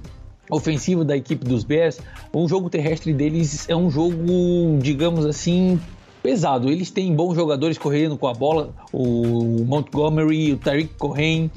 ofensivo 0.50 1.04
da 1.04 1.16
equipe 1.16 1.44
dos 1.44 1.64
Bears, 1.64 2.00
o 2.32 2.46
jogo 2.48 2.70
terrestre 2.70 3.12
deles 3.12 3.68
é 3.68 3.76
um 3.76 3.90
jogo, 3.90 4.78
digamos 4.80 5.26
assim, 5.26 5.80
pesado. 6.22 6.68
Eles 6.68 6.90
têm 6.90 7.14
bons 7.14 7.34
jogadores 7.34 7.78
correndo 7.78 8.16
com 8.16 8.26
a 8.26 8.32
bola, 8.32 8.74
o 8.92 9.64
Montgomery, 9.64 10.52
o 10.52 10.56
Tariq 10.56 10.94
Cohen, 10.98 11.50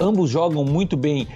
ambos 0.00 0.30
jogam 0.30 0.64
muito 0.64 0.96
bem. 0.96 1.26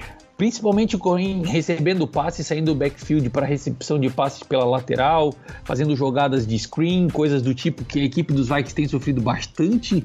Principalmente 0.42 0.96
o 0.96 0.98
Cohen 0.98 1.42
recebendo 1.44 2.05
passes, 2.05 2.48
saindo 2.48 2.72
do 2.72 2.74
backfield 2.74 3.31
para 3.31 3.46
recepção 3.46 3.96
de 3.96 4.11
passes 4.11 4.42
pela 4.42 4.64
lateral, 4.64 5.33
fazendo 5.62 5.94
jogadas 5.94 6.44
de 6.44 6.59
screen, 6.59 7.09
coisas 7.09 7.42
do 7.42 7.55
tipo 7.55 7.85
que 7.85 8.00
a 8.00 8.02
equipe 8.02 8.33
dos 8.33 8.48
Vikings 8.48 8.74
tem 8.74 8.88
sofrido 8.88 9.20
bastante, 9.20 10.05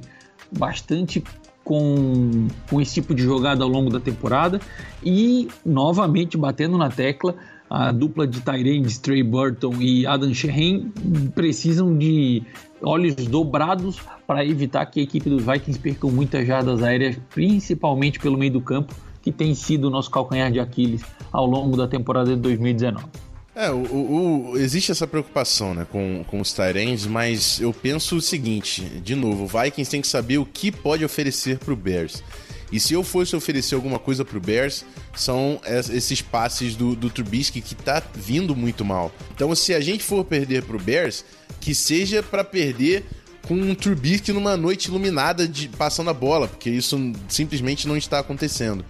bastante 0.56 1.24
com, 1.64 2.50
com 2.70 2.80
esse 2.80 2.94
tipo 2.94 3.16
de 3.16 3.24
jogada 3.24 3.64
ao 3.64 3.68
longo 3.68 3.90
da 3.90 4.00
temporada. 4.00 4.62
E 5.04 5.48
novamente 5.66 6.38
batendo 6.38 6.78
na 6.78 6.92
tecla, 6.92 7.34
a 7.68 7.92
dupla 7.92 8.28
de 8.28 8.40
Tyrands, 8.40 9.00
Trey 9.00 9.24
Burton 9.24 9.82
e 9.82 10.06
Adam 10.06 10.32
Shaheen 10.32 10.94
precisam 11.34 11.98
de 11.98 12.44
olhos 12.80 13.16
dobrados 13.16 14.00
para 14.28 14.46
evitar 14.46 14.86
que 14.86 15.00
a 15.00 15.04
equipe 15.04 15.32
dos 15.32 15.44
Vikings 15.44 15.80
percam 15.80 16.12
muitas 16.12 16.46
jardas 16.46 16.84
aéreas, 16.84 17.18
principalmente 17.34 18.20
pelo 18.20 18.38
meio 18.38 18.52
do 18.52 18.62
campo, 18.62 18.94
que 19.28 19.32
tem 19.34 19.54
sido 19.54 19.88
o 19.88 19.90
nosso 19.90 20.10
calcanhar 20.10 20.50
de 20.50 20.58
Aquiles 20.58 21.02
ao 21.34 21.46
longo 21.46 21.76
da 21.76 21.86
temporada 21.86 22.34
de 22.34 22.42
2019. 22.42 23.06
É, 23.54 23.70
o, 23.70 24.54
o, 24.54 24.58
existe 24.58 24.90
essa 24.90 25.06
preocupação 25.06 25.74
né, 25.74 25.86
com, 25.92 26.24
com 26.28 26.40
os 26.40 26.54
Tyrants, 26.54 27.06
mas 27.06 27.60
eu 27.60 27.74
penso 27.74 28.16
o 28.16 28.22
seguinte: 28.22 28.82
de 29.04 29.16
novo, 29.16 29.44
o 29.44 29.48
Vikings 29.48 29.92
tem 29.92 30.00
que 30.00 30.08
saber 30.08 30.38
o 30.38 30.46
que 30.46 30.72
pode 30.72 31.04
oferecer 31.04 31.58
para 31.58 31.74
o 31.74 31.76
Bears. 31.76 32.24
E 32.72 32.80
se 32.80 32.94
eu 32.94 33.04
fosse 33.04 33.36
oferecer 33.36 33.76
alguma 33.76 34.00
coisa 34.00 34.24
pro 34.24 34.40
Bears, 34.40 34.86
são 35.14 35.60
esses 35.66 36.22
passes 36.22 36.76
do, 36.76 36.96
do 36.96 37.10
Trubisky 37.10 37.60
que 37.60 37.76
tá 37.76 38.02
vindo 38.14 38.56
muito 38.56 38.86
mal. 38.86 39.12
Então, 39.34 39.54
se 39.56 39.74
a 39.74 39.82
gente 39.82 40.04
for 40.04 40.24
perder 40.24 40.64
pro 40.64 40.80
Bears, 40.80 41.26
que 41.60 41.74
seja 41.76 42.24
para 42.24 42.44
perder 42.44 43.06
com 43.48 43.56
um 43.56 43.74
Trubisky 43.74 44.32
numa 44.32 44.56
noite 44.58 44.90
iluminada 44.90 45.48
de 45.48 45.70
passando 45.70 46.10
a 46.10 46.14
bola, 46.14 46.48
porque 46.48 46.70
isso 46.70 47.14
simplesmente 47.30 47.88
não 47.88 47.98
está 47.98 48.20
acontecendo. 48.20 48.86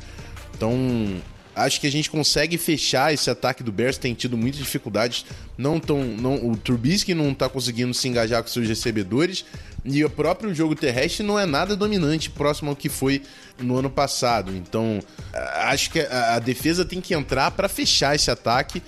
Então, 0.57 1.21
acho 1.55 1.79
que 1.79 1.87
a 1.87 1.91
gente 1.91 2.09
consegue 2.09 2.57
fechar 2.57 3.13
esse 3.13 3.29
ataque 3.29 3.63
do 3.63 3.71
Bears, 3.71 3.97
tem 3.97 4.13
tido 4.13 4.35
muitas 4.35 4.59
dificuldades. 4.59 5.23
Não 5.57 5.79
tão, 5.79 6.03
não, 6.03 6.49
o 6.49 6.57
Trubisky 6.57 7.13
não 7.13 7.31
está 7.31 7.47
conseguindo 7.47 7.93
se 7.93 8.07
engajar 8.07 8.41
com 8.41 8.49
seus 8.49 8.67
recebedores 8.67 9.45
e 9.85 10.03
o 10.03 10.09
próprio 10.09 10.53
jogo 10.53 10.75
terrestre 10.75 11.23
não 11.25 11.39
é 11.39 11.45
nada 11.45 11.75
dominante 11.75 12.29
próximo 12.29 12.71
ao 12.71 12.75
que 12.75 12.89
foi 12.89 13.21
no 13.59 13.77
ano 13.77 13.89
passado. 13.89 14.51
Então, 14.55 14.99
acho 15.33 15.91
que 15.91 15.99
a, 15.99 16.39
defesa 16.39 16.83
tem 16.83 16.99
que 16.99 17.13
entrar 17.13 17.51
para 17.51 17.69
fechar 17.69 18.15
esse 18.15 18.29
ataque 18.31 18.81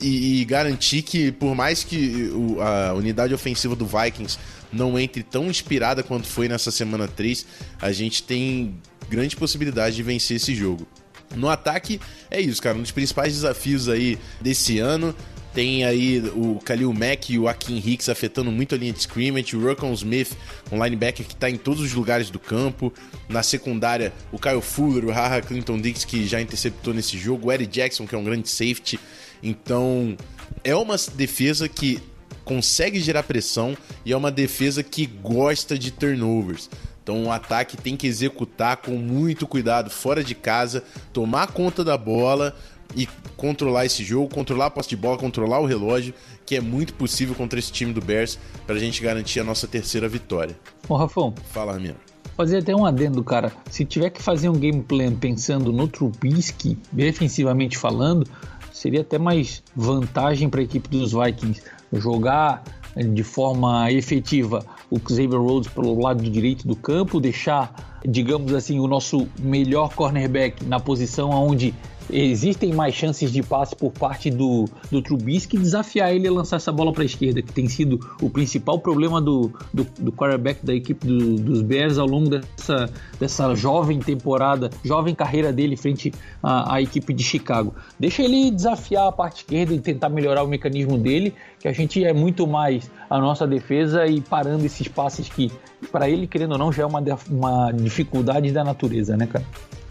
e, 0.00 0.40
e, 0.40 0.44
garantir 0.44 1.02
que, 1.02 1.32
por 1.32 1.54
mais 1.54 1.82
que 1.82 2.30
o, 2.34 2.60
a 2.60 2.92
unidade 2.92 3.32
ofensiva 3.32 3.74
do 3.74 3.86
Vikings 3.86 4.38
não 4.72 4.98
entre 4.98 5.22
tão 5.22 5.46
inspirada 5.46 6.02
quanto 6.02 6.26
foi 6.26 6.48
nessa 6.48 6.70
semana 6.70 7.06
3, 7.06 7.46
a 7.80 7.92
gente 7.92 8.22
tem 8.22 8.74
grande 9.08 9.36
possibilidade 9.36 9.96
de 9.96 10.02
vencer 10.02 10.36
esse 10.36 10.54
jogo. 10.54 10.86
No 11.34 11.48
ataque, 11.48 12.00
é 12.30 12.40
isso, 12.40 12.62
cara. 12.62 12.76
Um 12.76 12.82
dos 12.82 12.92
principais 12.92 13.34
desafios 13.34 13.88
aí 13.88 14.18
desse 14.40 14.78
ano 14.78 15.14
tem 15.56 15.84
aí 15.84 16.20
o 16.34 16.60
Khalil 16.62 16.92
Mack 16.92 17.32
e 17.32 17.38
o 17.38 17.48
Akin 17.48 17.78
Hicks 17.82 18.10
afetando 18.10 18.52
muito 18.52 18.74
a 18.74 18.78
linha 18.78 18.92
de 18.92 18.98
scrimmage. 18.98 19.56
O 19.56 19.66
Rocco 19.66 19.86
Smith, 19.94 20.36
um 20.70 20.84
linebacker 20.84 21.26
que 21.26 21.32
está 21.32 21.48
em 21.48 21.56
todos 21.56 21.80
os 21.80 21.94
lugares 21.94 22.28
do 22.28 22.38
campo. 22.38 22.92
Na 23.26 23.42
secundária, 23.42 24.12
o 24.30 24.38
Kyle 24.38 24.60
Fuller, 24.60 25.06
o 25.06 25.10
Haha 25.10 25.40
Clinton 25.40 25.80
Dix, 25.80 26.04
que 26.04 26.26
já 26.26 26.42
interceptou 26.42 26.92
nesse 26.92 27.16
jogo. 27.16 27.48
O 27.48 27.52
Eddie 27.52 27.66
Jackson, 27.66 28.06
que 28.06 28.14
é 28.14 28.18
um 28.18 28.24
grande 28.24 28.50
safety. 28.50 29.00
Então, 29.42 30.14
é 30.62 30.76
uma 30.76 30.96
defesa 31.14 31.66
que 31.70 32.02
consegue 32.44 33.00
gerar 33.00 33.22
pressão 33.22 33.74
e 34.04 34.12
é 34.12 34.16
uma 34.16 34.30
defesa 34.30 34.82
que 34.82 35.06
gosta 35.06 35.78
de 35.78 35.90
turnovers. 35.90 36.68
Então 37.06 37.26
o 37.26 37.30
ataque 37.30 37.76
tem 37.76 37.96
que 37.96 38.04
executar 38.04 38.78
com 38.78 38.96
muito 38.96 39.46
cuidado 39.46 39.88
fora 39.88 40.24
de 40.24 40.34
casa, 40.34 40.82
tomar 41.12 41.46
conta 41.52 41.84
da 41.84 41.96
bola, 41.96 42.52
e 42.96 43.08
controlar 43.36 43.86
esse 43.86 44.02
jogo, 44.02 44.28
controlar 44.28 44.66
a 44.66 44.70
posse 44.70 44.88
de 44.88 44.96
bola, 44.96 45.16
controlar 45.16 45.60
o 45.60 45.66
relógio, 45.66 46.12
que 46.44 46.56
é 46.56 46.60
muito 46.60 46.94
possível 46.94 47.32
contra 47.36 47.60
esse 47.60 47.70
time 47.70 47.92
do 47.92 48.00
Bears 48.00 48.40
para 48.66 48.74
a 48.74 48.78
gente 48.80 49.00
garantir 49.00 49.38
a 49.38 49.44
nossa 49.44 49.68
terceira 49.68 50.08
vitória. 50.08 50.58
Ô, 50.88 50.96
Rafão. 50.96 51.32
Fala, 51.52 51.74
Ramiro. 51.74 51.94
Fazer 52.36 52.58
até 52.58 52.74
um 52.74 52.84
adendo, 52.84 53.22
cara. 53.22 53.52
Se 53.70 53.84
tiver 53.84 54.10
que 54.10 54.20
fazer 54.20 54.48
um 54.48 54.58
game 54.58 54.82
plan 54.82 55.14
pensando 55.14 55.72
no 55.72 55.86
Trubisky, 55.86 56.76
defensivamente 56.90 57.78
falando, 57.78 58.26
seria 58.72 59.02
até 59.02 59.16
mais 59.16 59.62
vantagem 59.76 60.48
para 60.48 60.60
a 60.60 60.64
equipe 60.64 60.88
dos 60.88 61.12
Vikings 61.12 61.62
jogar 61.92 62.64
de 62.96 63.22
forma 63.22 63.92
efetiva 63.92 64.64
o 64.90 64.98
Xavier 64.98 65.40
Rhodes 65.40 65.68
pelo 65.72 66.00
lado 66.00 66.22
direito 66.22 66.66
do 66.66 66.76
campo, 66.76 67.20
deixar, 67.20 68.00
digamos 68.06 68.54
assim, 68.54 68.78
o 68.78 68.86
nosso 68.86 69.28
melhor 69.38 69.94
cornerback 69.94 70.64
na 70.64 70.78
posição 70.78 71.30
onde 71.30 71.74
existem 72.10 72.72
mais 72.72 72.94
chances 72.94 73.32
de 73.32 73.42
passe 73.42 73.74
por 73.74 73.92
parte 73.92 74.30
do, 74.30 74.66
do 74.90 75.02
Trubisky 75.02 75.58
desafiar 75.58 76.14
ele 76.14 76.28
a 76.28 76.32
lançar 76.32 76.56
essa 76.56 76.72
bola 76.72 76.92
para 76.92 77.02
a 77.02 77.06
esquerda, 77.06 77.42
que 77.42 77.52
tem 77.52 77.68
sido 77.68 77.98
o 78.20 78.30
principal 78.30 78.78
problema 78.78 79.20
do, 79.20 79.52
do, 79.72 79.86
do 79.98 80.12
quarterback 80.12 80.64
da 80.64 80.74
equipe 80.74 81.06
do, 81.06 81.36
dos 81.36 81.62
Bears 81.62 81.98
ao 81.98 82.06
longo 82.06 82.30
dessa, 82.30 82.90
dessa 83.18 83.54
jovem 83.54 83.98
temporada, 83.98 84.70
jovem 84.84 85.14
carreira 85.14 85.52
dele 85.52 85.76
frente 85.76 86.12
à, 86.42 86.74
à 86.74 86.82
equipe 86.82 87.12
de 87.12 87.22
Chicago. 87.22 87.74
Deixa 87.98 88.22
ele 88.22 88.50
desafiar 88.50 89.08
a 89.08 89.12
parte 89.12 89.38
esquerda 89.38 89.74
e 89.74 89.80
tentar 89.80 90.08
melhorar 90.08 90.42
o 90.42 90.48
mecanismo 90.48 90.98
dele, 90.98 91.34
que 91.58 91.68
a 91.68 91.72
gente 91.72 92.04
é 92.04 92.12
muito 92.12 92.46
mais 92.46 92.90
a 93.08 93.18
nossa 93.18 93.46
defesa 93.46 94.06
e 94.06 94.20
parando 94.20 94.64
esses 94.64 94.88
passes 94.88 95.28
que, 95.28 95.50
para 95.90 96.08
ele, 96.08 96.26
querendo 96.26 96.52
ou 96.52 96.58
não, 96.58 96.72
já 96.72 96.82
é 96.82 96.86
uma, 96.86 97.02
uma 97.30 97.72
dificuldade 97.72 98.50
da 98.50 98.64
natureza, 98.64 99.16
né, 99.16 99.26
cara? 99.26 99.44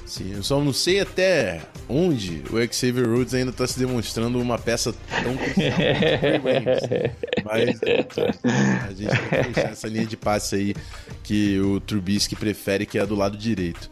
Sim, 0.06 0.34
eu 0.36 0.44
só 0.44 0.63
não 0.63 0.72
sei 0.72 1.00
até 1.00 1.62
onde 1.89 2.44
o 2.52 2.74
Xavier 2.74 3.10
Rhodes 3.10 3.34
ainda 3.34 3.50
está 3.50 3.65
se 3.65 3.80
demonstrando 3.80 4.39
uma 4.39 4.58
peça 4.58 4.94
tão 5.24 5.36
crucial 5.36 5.78
Mas 7.44 7.80
a 8.84 8.94
gente 8.94 9.30
tem 9.30 9.44
que 9.44 9.50
deixar 9.52 9.72
essa 9.72 9.88
linha 9.88 10.06
de 10.06 10.15
passe 10.15 10.56
aí 10.56 10.76
que 11.24 11.60
o 11.60 11.80
Trubisky 11.80 12.36
prefere, 12.36 12.86
que 12.86 13.00
é 13.00 13.06
do 13.06 13.15
lado 13.15 13.36
direito. 13.36 13.89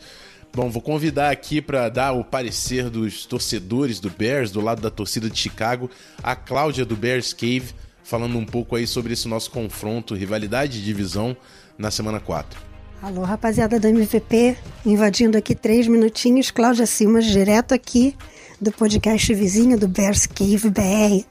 Bom, 0.56 0.69
vou 0.69 0.84
convidar 0.84 1.32
aqui 1.32 1.60
para 1.60 1.89
dar 1.89 2.12
o 2.12 2.23
parecer 2.23 2.91
dos 2.91 3.26
torcedores 3.26 3.99
do 3.99 4.12
Bears, 4.12 4.52
do 4.52 4.62
lado 4.62 4.84
da 4.84 4.91
torcida 4.91 5.28
de 5.28 5.39
Chicago, 5.39 5.89
a 6.21 6.36
Cláudia 6.36 6.86
do 6.86 6.95
Bears 6.95 7.34
Cave, 7.34 7.73
falando 8.04 8.38
um 8.38 8.45
pouco 8.45 8.76
aí 8.76 8.86
sobre 8.86 9.13
esse 9.13 9.28
nosso 9.28 9.49
confronto, 9.49 10.13
rivalidade 10.13 10.73
de 10.73 10.86
divisão 10.86 11.36
na 11.76 11.89
semana 11.89 12.19
4. 12.19 12.72
Alô, 13.03 13.23
rapaziada 13.23 13.77
do 13.81 13.85
MVP, 13.85 14.55
invadindo 14.85 15.37
aqui 15.37 15.53
três 15.53 15.89
minutinhos. 15.89 16.49
Cláudia 16.51 16.85
Simas, 16.85 17.25
direto 17.25 17.73
aqui 17.73 18.15
do 18.61 18.71
podcast 18.71 19.33
vizinho 19.33 19.77
do 19.77 19.89
Bears 19.89 20.25
Cave 20.25 20.69
BR. 20.69 21.25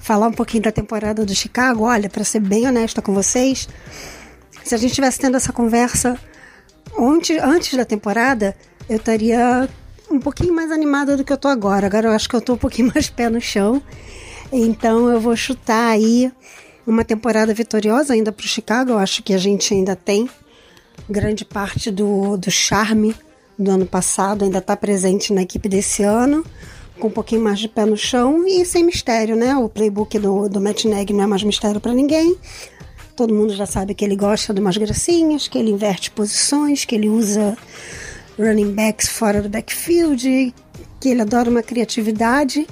Falar 0.00 0.28
um 0.28 0.32
pouquinho 0.32 0.62
da 0.62 0.72
temporada 0.72 1.22
do 1.26 1.34
Chicago. 1.34 1.84
Olha, 1.84 2.08
para 2.08 2.24
ser 2.24 2.40
bem 2.40 2.66
honesta 2.66 3.02
com 3.02 3.12
vocês, 3.12 3.68
se 4.64 4.74
a 4.74 4.78
gente 4.78 4.92
estivesse 4.92 5.18
tendo 5.18 5.36
essa 5.36 5.52
conversa 5.52 6.18
antes, 6.98 7.36
antes 7.42 7.76
da 7.76 7.84
temporada, 7.84 8.56
eu 8.88 8.96
estaria 8.96 9.68
um 10.10 10.18
pouquinho 10.18 10.54
mais 10.54 10.72
animada 10.72 11.14
do 11.14 11.24
que 11.24 11.32
eu 11.34 11.36
tô 11.36 11.48
agora. 11.48 11.88
Agora 11.88 12.08
eu 12.08 12.12
acho 12.12 12.26
que 12.26 12.36
eu 12.36 12.40
tô 12.40 12.54
um 12.54 12.58
pouquinho 12.58 12.88
mais 12.94 13.10
pé 13.10 13.28
no 13.28 13.38
chão. 13.38 13.82
Então 14.50 15.10
eu 15.10 15.20
vou 15.20 15.36
chutar 15.36 15.88
aí 15.88 16.32
uma 16.86 17.04
temporada 17.04 17.52
vitoriosa 17.52 18.14
ainda 18.14 18.32
para 18.32 18.46
o 18.46 18.48
Chicago. 18.48 18.92
Eu 18.92 18.98
acho 18.98 19.22
que 19.22 19.34
a 19.34 19.38
gente 19.38 19.74
ainda 19.74 19.94
tem 19.94 20.26
grande 21.12 21.44
parte 21.44 21.90
do, 21.90 22.36
do 22.36 22.50
charme 22.50 23.14
do 23.58 23.70
ano 23.70 23.86
passado 23.86 24.44
ainda 24.44 24.58
está 24.58 24.76
presente 24.76 25.32
na 25.32 25.42
equipe 25.42 25.68
desse 25.68 26.02
ano, 26.02 26.44
com 26.98 27.08
um 27.08 27.10
pouquinho 27.10 27.42
mais 27.42 27.58
de 27.58 27.68
pé 27.68 27.84
no 27.84 27.96
chão 27.96 28.46
e 28.46 28.64
sem 28.64 28.84
mistério, 28.84 29.36
né? 29.36 29.56
O 29.56 29.68
playbook 29.68 30.18
do, 30.18 30.48
do 30.48 30.60
Matt 30.60 30.84
Nagy 30.84 31.12
não 31.12 31.24
é 31.24 31.26
mais 31.26 31.42
mistério 31.42 31.80
para 31.80 31.92
ninguém. 31.92 32.36
Todo 33.14 33.34
mundo 33.34 33.54
já 33.54 33.66
sabe 33.66 33.94
que 33.94 34.04
ele 34.04 34.16
gosta 34.16 34.54
de 34.54 34.60
umas 34.60 34.76
gracinhas, 34.76 35.46
que 35.46 35.58
ele 35.58 35.70
inverte 35.70 36.10
posições, 36.10 36.84
que 36.84 36.94
ele 36.94 37.08
usa 37.08 37.56
running 38.38 38.72
backs 38.72 39.08
fora 39.08 39.42
do 39.42 39.48
backfield, 39.48 40.54
que 40.98 41.08
ele 41.08 41.20
adora 41.20 41.50
uma 41.50 41.62
criatividade. 41.62 42.66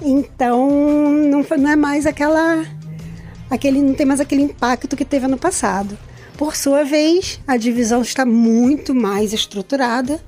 Então 0.00 1.10
não, 1.10 1.44
não 1.58 1.70
é 1.70 1.76
mais 1.76 2.06
aquela. 2.06 2.64
aquele 3.48 3.80
não 3.80 3.94
tem 3.94 4.04
mais 4.04 4.20
aquele 4.20 4.42
impacto 4.42 4.96
que 4.96 5.04
teve 5.04 5.26
ano 5.26 5.38
passado. 5.38 5.96
Por 6.42 6.56
sua 6.56 6.82
vez, 6.82 7.38
a 7.46 7.56
divisão 7.56 8.02
está 8.02 8.26
muito 8.26 8.92
mais 8.92 9.32
estruturada. 9.32 10.20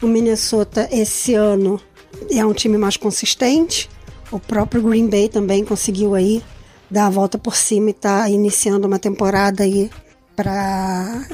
O 0.00 0.06
Minnesota 0.06 0.88
esse 0.90 1.34
ano 1.34 1.78
é 2.30 2.42
um 2.42 2.54
time 2.54 2.78
mais 2.78 2.96
consistente. 2.96 3.86
O 4.32 4.40
próprio 4.40 4.80
Green 4.80 5.08
Bay 5.08 5.28
também 5.28 5.66
conseguiu 5.66 6.14
aí 6.14 6.42
dar 6.90 7.04
a 7.04 7.10
volta 7.10 7.36
por 7.36 7.54
cima 7.54 7.88
e 7.88 7.90
está 7.90 8.30
iniciando 8.30 8.86
uma 8.86 8.98
temporada 8.98 9.62
aí 9.62 9.90
para 10.34 11.26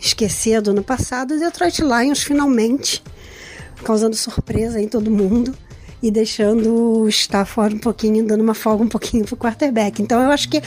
esquecer 0.00 0.62
do 0.62 0.70
ano 0.70 0.84
passado. 0.84 1.34
O 1.34 1.40
Detroit 1.40 1.80
Lions 1.80 2.22
finalmente 2.22 3.02
causando 3.82 4.14
surpresa 4.14 4.80
em 4.80 4.86
todo 4.86 5.10
mundo, 5.10 5.52
e 6.02 6.10
deixando 6.10 7.02
o 7.02 7.08
Stafford 7.08 7.76
um 7.76 7.78
pouquinho, 7.78 8.24
dando 8.24 8.40
uma 8.40 8.54
folga 8.54 8.82
um 8.82 8.88
pouquinho 8.88 9.24
pro 9.24 9.36
quarterback. 9.36 10.00
Então 10.00 10.22
eu 10.22 10.30
acho 10.30 10.48
que 10.48 10.62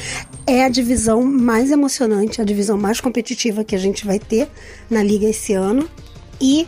é 0.45 0.63
a 0.63 0.69
divisão 0.69 1.23
mais 1.23 1.71
emocionante, 1.71 2.41
a 2.41 2.43
divisão 2.43 2.77
mais 2.77 3.01
competitiva 3.01 3.63
que 3.63 3.75
a 3.75 3.79
gente 3.79 4.05
vai 4.05 4.19
ter 4.19 4.47
na 4.89 5.01
liga 5.01 5.27
esse 5.27 5.53
ano. 5.53 5.89
E 6.39 6.67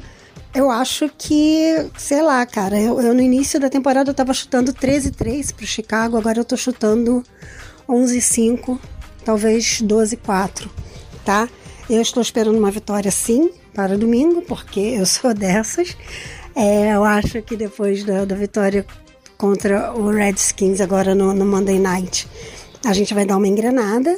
eu 0.54 0.72
acho 0.72 1.10
que, 1.18 1.90
sei 1.98 2.22
lá, 2.22 2.46
cara, 2.46 2.80
eu, 2.80 3.00
eu 3.02 3.14
no 3.14 3.22
início 3.22 3.60
da 3.60 3.70
temporada 3.70 4.10
eu 4.10 4.14
tava 4.14 4.34
chutando 4.34 4.74
13-3 4.74 5.54
pro 5.54 5.68
Chicago, 5.68 6.18
agora 6.18 6.40
eu 6.40 6.46
tô 6.46 6.56
chutando 6.56 7.22
11-5, 7.88 8.80
talvez 9.24 9.82
12-4, 9.82 10.70
tá? 11.24 11.50
Eu 11.90 12.02
estou 12.02 12.22
esperando 12.22 12.58
uma 12.58 12.72
vitória 12.72 13.12
sim 13.12 13.52
para 13.74 13.98
domingo, 13.98 14.42
porque 14.42 14.80
eu 14.80 15.06
sou 15.06 15.34
dessas. 15.36 15.96
É, 16.56 16.96
eu 16.96 17.04
acho 17.04 17.42
que 17.42 17.58
depois 17.58 18.04
da, 18.06 18.24
da, 18.24 18.34
vitória 18.34 18.86
contra 19.38 19.94
o 19.94 20.10
Redskins 20.10 20.80
agora 20.80 21.14
no, 21.14 21.34
no 21.34 21.46
Monday 21.46 21.78
Night, 21.78 22.28
a 22.86 22.94
gente 22.94 23.14
vai 23.14 23.26
dar 23.26 23.36
uma 23.36 23.48
engrenada. 23.48 24.18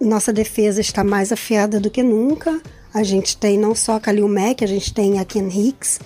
Nossa 0.00 0.32
defesa 0.32 0.80
está 0.80 1.02
mais 1.02 1.32
afiada 1.32 1.80
do 1.80 1.90
que 1.90 2.02
nunca. 2.02 2.60
A 2.94 3.02
gente 3.02 3.36
tem 3.36 3.58
não 3.58 3.74
só 3.74 3.96
a 3.96 4.00
Kalil 4.00 4.28
Mack, 4.28 4.62
a 4.62 4.66
gente 4.66 4.94
tem 4.94 5.18
a 5.18 5.24
Ken 5.24 5.48
Hicks, 5.48 6.00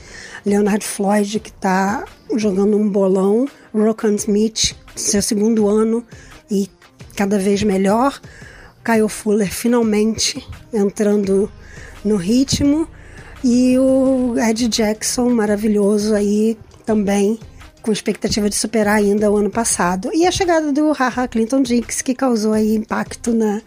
Leonard 0.46 0.85
Floyd, 0.85 1.38
que 1.38 1.51
está 1.51 2.05
jogando 2.35 2.77
um 2.77 2.88
bolão, 2.88 3.46
Rokan 3.73 4.14
Smith, 4.14 4.75
seu 4.96 5.20
segundo 5.20 5.68
ano 5.68 6.05
e 6.51 6.68
cada 7.14 7.38
vez 7.38 7.62
melhor. 7.62 8.18
Kyle 8.85 9.09
Fuller 9.09 9.53
finalmente 9.53 10.44
entrando 10.73 11.53
no 12.05 12.16
ritmo. 12.16 12.88
E 13.42 13.79
o 13.79 14.35
Ed 14.38 14.68
Jackson, 14.68 15.31
maravilhoso 15.31 16.14
aí 16.14 16.59
também, 16.85 17.38
com 17.81 17.90
expectativa 17.90 18.50
de 18.50 18.55
superar 18.55 18.96
ainda 18.96 19.31
o 19.31 19.37
ano 19.37 19.50
passado. 19.50 20.11
E 20.12 20.26
a 20.26 20.31
chegada 20.31 20.70
do 20.72 20.92
Haha 20.92 21.26
Clinton 21.26 21.62
Dix, 21.62 22.03
que 22.03 22.14
causou 22.14 22.53
aí 22.53 22.74
impacto 22.74 23.33
na, 23.33 23.62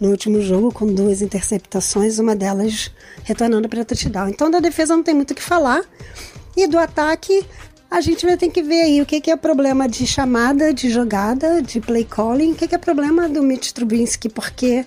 no 0.00 0.10
último 0.10 0.40
jogo, 0.40 0.72
com 0.72 0.86
duas 0.86 1.20
interceptações, 1.20 2.18
uma 2.18 2.34
delas 2.34 2.90
retornando 3.24 3.68
para 3.68 3.84
touchdown. 3.84 4.28
Então 4.28 4.50
da 4.50 4.60
defesa 4.60 4.96
não 4.96 5.02
tem 5.02 5.14
muito 5.14 5.32
o 5.32 5.34
que 5.34 5.42
falar. 5.42 5.82
E 6.56 6.66
do 6.66 6.78
ataque, 6.78 7.44
a 7.90 8.00
gente 8.00 8.24
vai 8.24 8.36
ter 8.36 8.48
que 8.48 8.62
ver 8.62 8.82
aí 8.82 9.02
o 9.02 9.06
que, 9.06 9.20
que 9.20 9.30
é 9.30 9.36
problema 9.36 9.86
de 9.86 10.06
chamada, 10.06 10.72
de 10.72 10.90
jogada, 10.90 11.62
de 11.62 11.80
play 11.80 12.04
calling, 12.04 12.52
o 12.52 12.54
que, 12.54 12.66
que 12.66 12.74
é 12.74 12.78
problema 12.78 13.28
do 13.28 13.42
Mitch 13.42 13.72
Trubinsky, 13.72 14.28
porque 14.28 14.86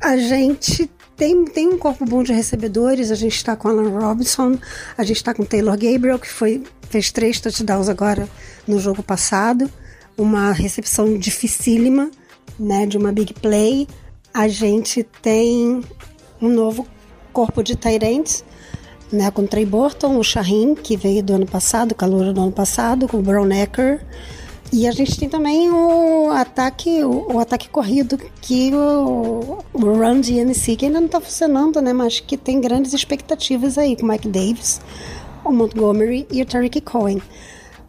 a 0.00 0.16
gente 0.16 0.90
tem, 1.20 1.44
tem 1.44 1.68
um 1.68 1.76
corpo 1.76 2.06
bom 2.06 2.22
de 2.22 2.32
recebedores. 2.32 3.10
A 3.10 3.14
gente 3.14 3.36
está 3.36 3.54
com 3.54 3.68
Alan 3.68 3.90
Robinson, 3.90 4.58
a 4.96 5.04
gente 5.04 5.18
está 5.18 5.34
com 5.34 5.44
Taylor 5.44 5.76
Gabriel, 5.76 6.18
que 6.18 6.26
foi, 6.26 6.62
fez 6.88 7.12
três 7.12 7.38
touchdowns 7.38 7.90
agora 7.90 8.26
no 8.66 8.80
jogo 8.80 9.02
passado. 9.02 9.70
Uma 10.16 10.50
recepção 10.50 11.18
dificílima, 11.18 12.10
né, 12.58 12.86
de 12.86 12.96
uma 12.96 13.12
big 13.12 13.34
play. 13.34 13.86
A 14.32 14.48
gente 14.48 15.04
tem 15.20 15.82
um 16.40 16.48
novo 16.48 16.86
corpo 17.34 17.62
de 17.62 17.78
ends, 18.02 18.42
né, 19.12 19.30
com 19.30 19.42
o 19.42 19.46
Trey 19.46 19.66
Burton, 19.66 20.16
o 20.16 20.24
Shaheen, 20.24 20.74
que 20.74 20.96
veio 20.96 21.22
do 21.22 21.34
ano 21.34 21.46
passado, 21.46 21.94
calor 21.94 22.32
do 22.32 22.40
ano 22.40 22.52
passado, 22.52 23.06
com 23.06 23.18
o 23.18 23.22
Brown 23.22 23.52
Ecker. 23.52 24.00
E 24.72 24.86
a 24.86 24.92
gente 24.92 25.18
tem 25.18 25.28
também 25.28 25.68
o 25.68 26.30
ataque, 26.30 27.02
o, 27.02 27.34
o 27.34 27.38
ataque 27.40 27.68
corrido, 27.68 28.16
que 28.40 28.72
o, 28.72 29.58
o 29.72 29.78
Run 29.78 30.20
DNC, 30.20 30.76
que 30.76 30.86
ainda 30.86 31.00
não 31.00 31.06
está 31.06 31.20
funcionando, 31.20 31.80
né? 31.82 31.92
Mas 31.92 32.20
que 32.20 32.36
tem 32.36 32.60
grandes 32.60 32.92
expectativas 32.92 33.76
aí, 33.76 33.96
com 33.96 34.06
o 34.06 34.08
Mike 34.08 34.28
Davis, 34.28 34.80
o 35.44 35.50
Montgomery 35.50 36.24
e 36.30 36.40
o 36.40 36.46
Tariq 36.46 36.80
Cohen. 36.82 37.20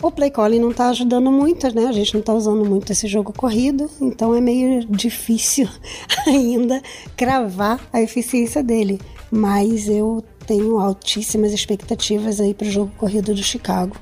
O 0.01 0.09
play 0.09 0.31
calling 0.31 0.59
não 0.59 0.71
está 0.71 0.89
ajudando 0.89 1.31
muito, 1.31 1.71
né? 1.75 1.85
A 1.85 1.91
gente 1.91 2.15
não 2.15 2.21
está 2.21 2.33
usando 2.33 2.65
muito 2.65 2.91
esse 2.91 3.07
jogo 3.07 3.31
corrido, 3.31 3.87
então 4.01 4.33
é 4.33 4.41
meio 4.41 4.83
difícil 4.87 5.69
ainda 6.25 6.81
cravar 7.15 7.79
a 7.93 8.01
eficiência 8.01 8.63
dele. 8.63 8.99
Mas 9.29 9.87
eu 9.87 10.23
tenho 10.47 10.79
altíssimas 10.79 11.53
expectativas 11.53 12.41
aí 12.41 12.55
para 12.55 12.67
o 12.67 12.71
jogo 12.71 12.91
corrido 12.97 13.35
do 13.35 13.43
Chicago. 13.43 13.95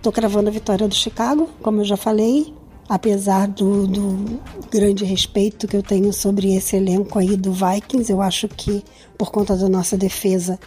Estou 0.00 0.10
cravando 0.10 0.48
a 0.48 0.50
vitória 0.50 0.88
do 0.88 0.94
Chicago, 0.94 1.46
como 1.60 1.82
eu 1.82 1.84
já 1.84 1.94
falei, 1.94 2.54
apesar 2.88 3.46
do, 3.46 3.86
do, 3.86 4.40
grande 4.70 5.04
respeito 5.04 5.68
que 5.68 5.76
eu 5.76 5.82
tenho 5.82 6.10
sobre 6.10 6.56
esse 6.56 6.74
elenco 6.74 7.18
aí 7.18 7.36
do 7.36 7.52
Vikings, 7.52 8.10
eu 8.10 8.22
acho 8.22 8.48
que 8.48 8.82
por 9.18 9.30
conta 9.30 9.54
da 9.54 9.68
nossa 9.68 9.98
defesa 9.98 10.58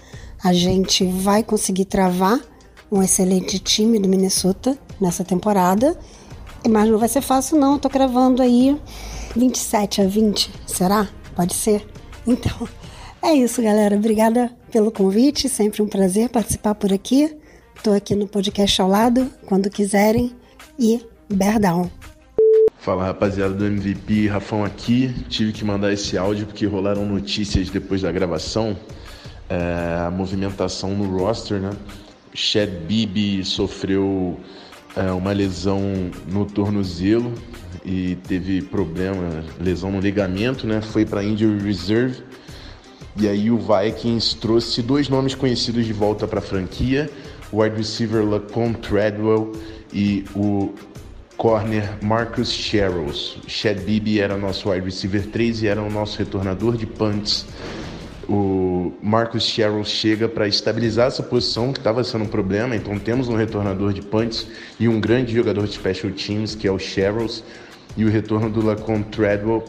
a 0.43 0.53
gente 0.53 1.03
vai 1.03 1.41
conseguir 1.41 1.85
travar 1.85 2.39
um 2.91 3.01
excelente 3.01 3.57
time 3.57 3.97
do 3.97 4.07
Minnesota 4.07 4.77
nessa 5.01 5.23
temporada, 5.23 5.97
mas 6.69 6.87
não 6.87 6.99
vai 6.99 7.09
ser 7.09 7.21
fácil 7.21 7.57
não, 7.57 7.79
tô 7.79 7.89
cravando 7.89 8.39
aí 8.39 8.79
27 9.35 10.03
a 10.03 10.05
20, 10.05 10.51
será? 10.67 11.09
Pode 11.35 11.55
ser? 11.55 11.87
Então, 12.27 12.67
é 13.19 13.33
isso, 13.33 13.63
galera. 13.63 13.95
Obrigada 13.95 14.51
pelo 14.71 14.91
convite, 14.91 15.49
sempre 15.49 15.81
um 15.81 15.87
prazer 15.87 16.29
participar 16.29 16.75
por 16.75 16.93
aqui. 16.93 17.35
Estou 17.83 17.95
aqui 17.95 18.15
no 18.15 18.25
podcast 18.25 18.81
ao 18.81 18.87
lado, 18.87 19.29
quando 19.45 19.69
quiserem. 19.69 20.31
E 20.79 21.01
bear 21.29 21.59
down. 21.59 21.91
Fala 22.79 23.03
rapaziada 23.07 23.53
do 23.53 23.65
MVP, 23.65 24.25
Rafão 24.29 24.63
aqui. 24.63 25.13
Tive 25.27 25.51
que 25.51 25.65
mandar 25.65 25.91
esse 25.91 26.17
áudio 26.17 26.45
porque 26.45 26.65
rolaram 26.65 27.05
notícias 27.05 27.69
depois 27.69 28.01
da 28.01 28.09
gravação. 28.09 28.77
É, 29.49 30.05
a 30.07 30.09
movimentação 30.09 30.91
no 30.91 31.17
roster, 31.17 31.59
né? 31.59 31.71
Chad 32.33 32.69
Bibi 32.87 33.43
sofreu 33.43 34.39
é, 34.95 35.11
uma 35.11 35.33
lesão 35.33 35.81
no 36.31 36.45
tornozelo 36.45 37.33
e 37.83 38.15
teve 38.25 38.61
problema, 38.61 39.43
lesão 39.59 39.91
no 39.91 39.99
ligamento, 39.99 40.65
né? 40.65 40.79
Foi 40.81 41.05
para 41.05 41.21
injury 41.21 41.59
reserve. 41.61 42.23
E 43.17 43.27
aí 43.27 43.51
o 43.51 43.57
Vikings 43.57 44.37
trouxe 44.37 44.81
dois 44.81 45.09
nomes 45.09 45.35
conhecidos 45.35 45.85
de 45.85 45.91
volta 45.91 46.25
para 46.25 46.39
a 46.39 46.41
franquia 46.41 47.11
o 47.53 47.61
wide 47.61 47.77
receiver 47.77 48.25
Lacon 48.25 48.73
Treadwell 48.73 49.51
e 49.93 50.25
o 50.35 50.73
corner 51.37 51.87
Marcus 52.01 52.51
Sherrills. 52.51 53.37
Chad 53.47 53.79
Bibi 53.81 54.19
era 54.19 54.35
nosso 54.35 54.69
wide 54.69 54.83
receiver 54.83 55.23
3 55.27 55.61
e 55.61 55.67
era 55.67 55.81
o 55.81 55.89
nosso 55.89 56.17
retornador 56.17 56.75
de 56.75 56.87
punts. 56.87 57.45
O 58.27 58.93
Marcus 59.01 59.43
Sherrill 59.43 59.83
chega 59.83 60.27
para 60.27 60.47
estabilizar 60.47 61.07
essa 61.07 61.21
posição 61.21 61.71
que 61.71 61.79
estava 61.79 62.03
sendo 62.03 62.23
um 62.23 62.27
problema. 62.27 62.75
Então 62.75 62.97
temos 62.97 63.27
um 63.27 63.35
retornador 63.35 63.93
de 63.93 64.01
punts 64.01 64.47
e 64.79 64.87
um 64.87 64.99
grande 64.99 65.33
jogador 65.33 65.67
de 65.67 65.73
special 65.73 66.11
teams 66.11 66.55
que 66.55 66.67
é 66.67 66.71
o 66.71 66.79
Sherrills 66.79 67.43
e 67.95 68.03
o 68.03 68.09
retorno 68.09 68.49
do 68.49 68.65
Lacon 68.65 69.03
Treadwell 69.03 69.63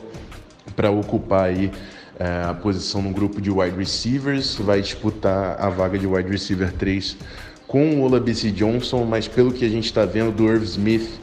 para 0.75 0.91
ocupar 0.91 1.51
aí 1.51 1.71
é, 2.19 2.45
a 2.49 2.55
posição 2.55 3.03
no 3.03 3.11
grupo 3.11 3.41
de 3.41 3.51
wide 3.51 3.77
receivers, 3.77 4.55
vai 4.55 4.81
disputar 4.81 5.61
a 5.61 5.69
vaga 5.69 5.99
de 5.99 6.07
wide 6.07 6.31
receiver 6.31 6.73
3 6.73 7.17
com 7.75 7.97
o 7.97 8.03
Olabisi 8.03 8.53
Johnson, 8.53 9.05
mas 9.05 9.27
pelo 9.27 9.53
que 9.53 9.65
a 9.65 9.69
gente 9.69 9.87
está 9.87 10.05
vendo 10.05 10.31
do 10.31 10.47
Irv 10.47 10.63
Smith, 10.63 11.19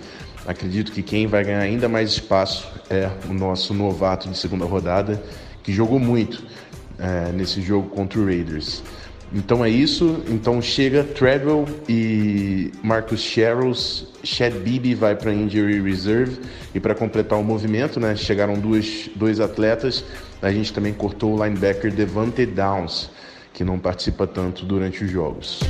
acredito 0.46 0.92
que 0.92 1.02
quem 1.02 1.26
vai 1.26 1.46
ganhar 1.46 1.62
ainda 1.62 1.88
mais 1.88 2.10
espaço 2.10 2.68
é 2.90 3.10
o 3.30 3.34
nosso 3.34 3.74
novato 3.74 4.28
de 4.28 4.38
segunda 4.38 4.66
rodada, 4.66 5.24
que 5.64 5.72
jogou 5.72 5.98
muito 5.98 6.44
é, 7.00 7.32
nesse 7.32 7.62
jogo 7.62 7.88
contra 7.92 8.20
o 8.20 8.26
Raiders. 8.26 8.84
Então 9.34 9.64
é 9.64 9.70
isso. 9.70 10.22
Então 10.28 10.62
chega 10.62 11.06
Treadwell 11.06 11.66
e 11.88 12.74
Marcus 12.84 13.22
Sherrills. 13.22 14.08
Chad 14.22 14.54
Beebe 14.56 14.94
vai 14.94 15.16
para 15.16 15.34
Injury 15.34 15.82
Reserve. 15.82 16.38
E 16.76 16.82
para 16.82 16.94
completar 16.94 17.40
o 17.40 17.44
movimento, 17.46 17.98
né, 17.98 18.14
chegaram 18.14 18.56
duas, 18.56 19.10
dois 19.16 19.40
atletas. 19.40 20.04
A 20.42 20.52
gente 20.52 20.74
também 20.74 20.92
cortou 20.92 21.34
o 21.34 21.42
linebacker 21.42 21.94
Devante 21.94 22.46
Downs, 22.46 23.10
que 23.54 23.64
não 23.64 23.80
participa 23.80 24.28
tanto 24.28 24.66
durante 24.66 25.06
os 25.06 25.10
jogos. 25.10 25.62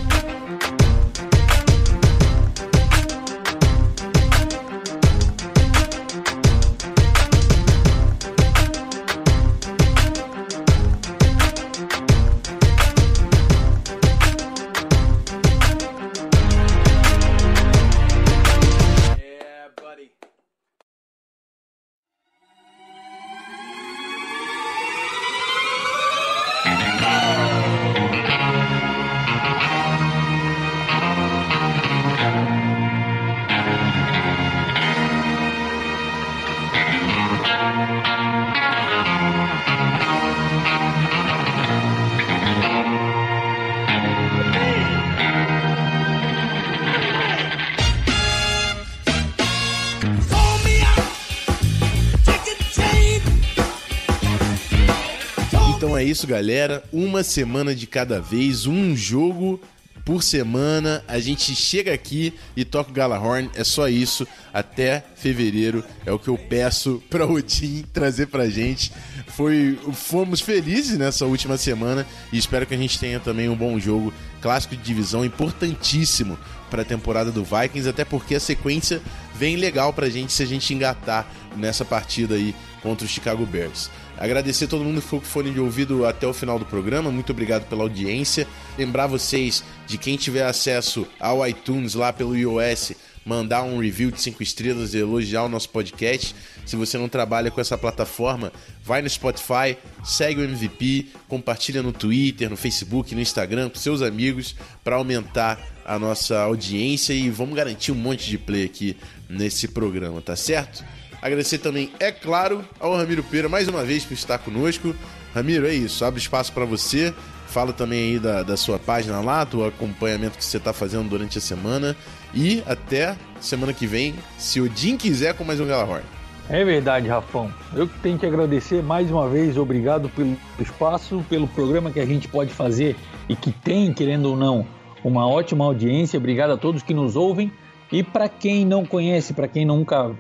Isso, 56.11 56.27
galera. 56.27 56.83
Uma 56.91 57.23
semana 57.23 57.73
de 57.73 57.87
cada 57.87 58.19
vez, 58.19 58.65
um 58.65 58.95
jogo 58.95 59.59
por 60.05 60.21
semana. 60.21 61.03
A 61.07 61.19
gente 61.19 61.55
chega 61.55 61.93
aqui 61.93 62.33
e 62.55 62.65
toca 62.65 62.91
o 62.91 62.93
Galahorn. 62.93 63.49
É 63.55 63.63
só 63.63 63.87
isso. 63.87 64.27
Até 64.53 65.03
fevereiro 65.15 65.83
é 66.05 66.11
o 66.11 66.19
que 66.19 66.27
eu 66.27 66.37
peço 66.37 67.01
para 67.09 67.25
Odin 67.25 67.85
trazer 67.93 68.27
pra 68.27 68.49
gente. 68.49 68.91
Foi, 69.27 69.79
fomos 69.93 70.41
felizes 70.41 70.97
nessa 70.97 71.25
última 71.25 71.57
semana 71.57 72.05
e 72.31 72.37
espero 72.37 72.65
que 72.65 72.75
a 72.75 72.77
gente 72.77 72.99
tenha 72.99 73.19
também 73.19 73.47
um 73.47 73.55
bom 73.55 73.79
jogo 73.79 74.13
clássico 74.41 74.75
de 74.75 74.83
divisão 74.83 75.23
importantíssimo 75.23 76.37
para 76.69 76.81
a 76.81 76.85
temporada 76.85 77.31
do 77.31 77.43
Vikings, 77.43 77.87
até 77.87 78.03
porque 78.03 78.35
a 78.35 78.39
sequência 78.39 79.01
vem 79.35 79.55
legal 79.55 79.93
pra 79.93 80.09
gente 80.09 80.33
se 80.33 80.43
a 80.43 80.45
gente 80.45 80.73
engatar 80.73 81.27
nessa 81.55 81.85
partida 81.85 82.35
aí 82.35 82.55
contra 82.81 83.05
o 83.05 83.09
Chicago 83.09 83.45
Bears. 83.45 83.89
Agradecer 84.21 84.67
todo 84.67 84.83
mundo 84.83 84.97
que 84.97 85.01
ficou 85.01 85.19
com 85.19 85.25
fone 85.25 85.49
de 85.49 85.59
ouvido 85.59 86.05
até 86.05 86.27
o 86.27 86.33
final 86.33 86.59
do 86.59 86.65
programa. 86.65 87.09
Muito 87.09 87.31
obrigado 87.31 87.67
pela 87.67 87.81
audiência. 87.81 88.47
Lembrar 88.77 89.07
vocês 89.07 89.63
de 89.87 89.97
quem 89.97 90.15
tiver 90.15 90.45
acesso 90.45 91.07
ao 91.19 91.45
iTunes 91.47 91.95
lá 91.95 92.13
pelo 92.13 92.37
iOS, 92.37 92.91
mandar 93.25 93.63
um 93.63 93.79
review 93.79 94.11
de 94.11 94.21
5 94.21 94.43
estrelas 94.43 94.93
e 94.93 94.99
elogiar 94.99 95.45
o 95.45 95.49
nosso 95.49 95.69
podcast. 95.69 96.35
Se 96.67 96.75
você 96.75 96.99
não 96.99 97.09
trabalha 97.09 97.49
com 97.49 97.59
essa 97.59 97.75
plataforma, 97.75 98.53
vai 98.83 99.01
no 99.01 99.09
Spotify, 99.09 99.75
segue 100.03 100.41
o 100.41 100.43
MVP, 100.43 101.07
compartilha 101.27 101.81
no 101.81 101.91
Twitter, 101.91 102.47
no 102.47 102.55
Facebook, 102.55 103.15
no 103.15 103.21
Instagram 103.21 103.69
com 103.69 103.79
seus 103.79 104.03
amigos 104.03 104.55
para 104.83 104.97
aumentar 104.97 105.59
a 105.83 105.97
nossa 105.97 106.41
audiência 106.41 107.11
e 107.11 107.27
vamos 107.31 107.55
garantir 107.55 107.91
um 107.91 107.95
monte 107.95 108.29
de 108.29 108.37
play 108.37 108.65
aqui 108.65 108.95
nesse 109.27 109.67
programa, 109.67 110.21
tá 110.21 110.35
certo? 110.35 110.85
Agradecer 111.21 111.59
também, 111.59 111.91
é 111.99 112.11
claro, 112.11 112.65
ao 112.79 112.95
Ramiro 112.95 113.23
Peira 113.23 113.47
mais 113.47 113.67
uma 113.67 113.83
vez 113.83 114.03
por 114.03 114.13
estar 114.13 114.39
conosco. 114.39 114.95
Ramiro, 115.35 115.67
é 115.67 115.73
isso, 115.73 116.03
abre 116.03 116.19
espaço 116.19 116.51
para 116.51 116.65
você. 116.65 117.13
Fala 117.45 117.73
também 117.73 118.13
aí 118.13 118.19
da, 118.19 118.43
da 118.43 118.55
sua 118.55 118.79
página 118.79 119.19
lá, 119.19 119.43
do 119.43 119.63
acompanhamento 119.65 120.37
que 120.37 120.43
você 120.43 120.57
está 120.57 120.71
fazendo 120.71 121.09
durante 121.09 121.37
a 121.37 121.41
semana. 121.41 121.95
E 122.33 122.63
até 122.65 123.15
semana 123.41 123.73
que 123.73 123.85
vem, 123.85 124.15
se 124.37 124.61
o 124.61 124.71
Jim 124.73 124.95
quiser, 124.97 125.33
com 125.35 125.43
mais 125.43 125.59
um 125.59 125.67
Galahorn. 125.67 126.03
É 126.49 126.65
verdade, 126.65 127.07
Rafão. 127.07 127.53
Eu 127.75 127.87
tenho 128.01 128.17
que 128.17 128.25
agradecer 128.25 128.81
mais 128.81 129.11
uma 129.11 129.29
vez, 129.29 129.57
obrigado 129.57 130.09
pelo 130.09 130.35
espaço, 130.59 131.23
pelo 131.29 131.47
programa 131.47 131.91
que 131.91 131.99
a 131.99 132.05
gente 132.05 132.27
pode 132.27 132.51
fazer 132.51 132.95
e 133.29 133.35
que 133.35 133.51
tem, 133.51 133.93
querendo 133.93 134.29
ou 134.29 134.37
não, 134.37 134.65
uma 135.03 135.27
ótima 135.27 135.65
audiência. 135.65 136.17
Obrigado 136.17 136.51
a 136.51 136.57
todos 136.57 136.81
que 136.81 136.93
nos 136.93 137.15
ouvem. 137.15 137.51
E 137.91 138.01
para 138.01 138.27
quem 138.27 138.65
não 138.65 138.85
conhece, 138.85 139.33
para 139.33 139.47
quem 139.47 139.65
nunca 139.65 140.15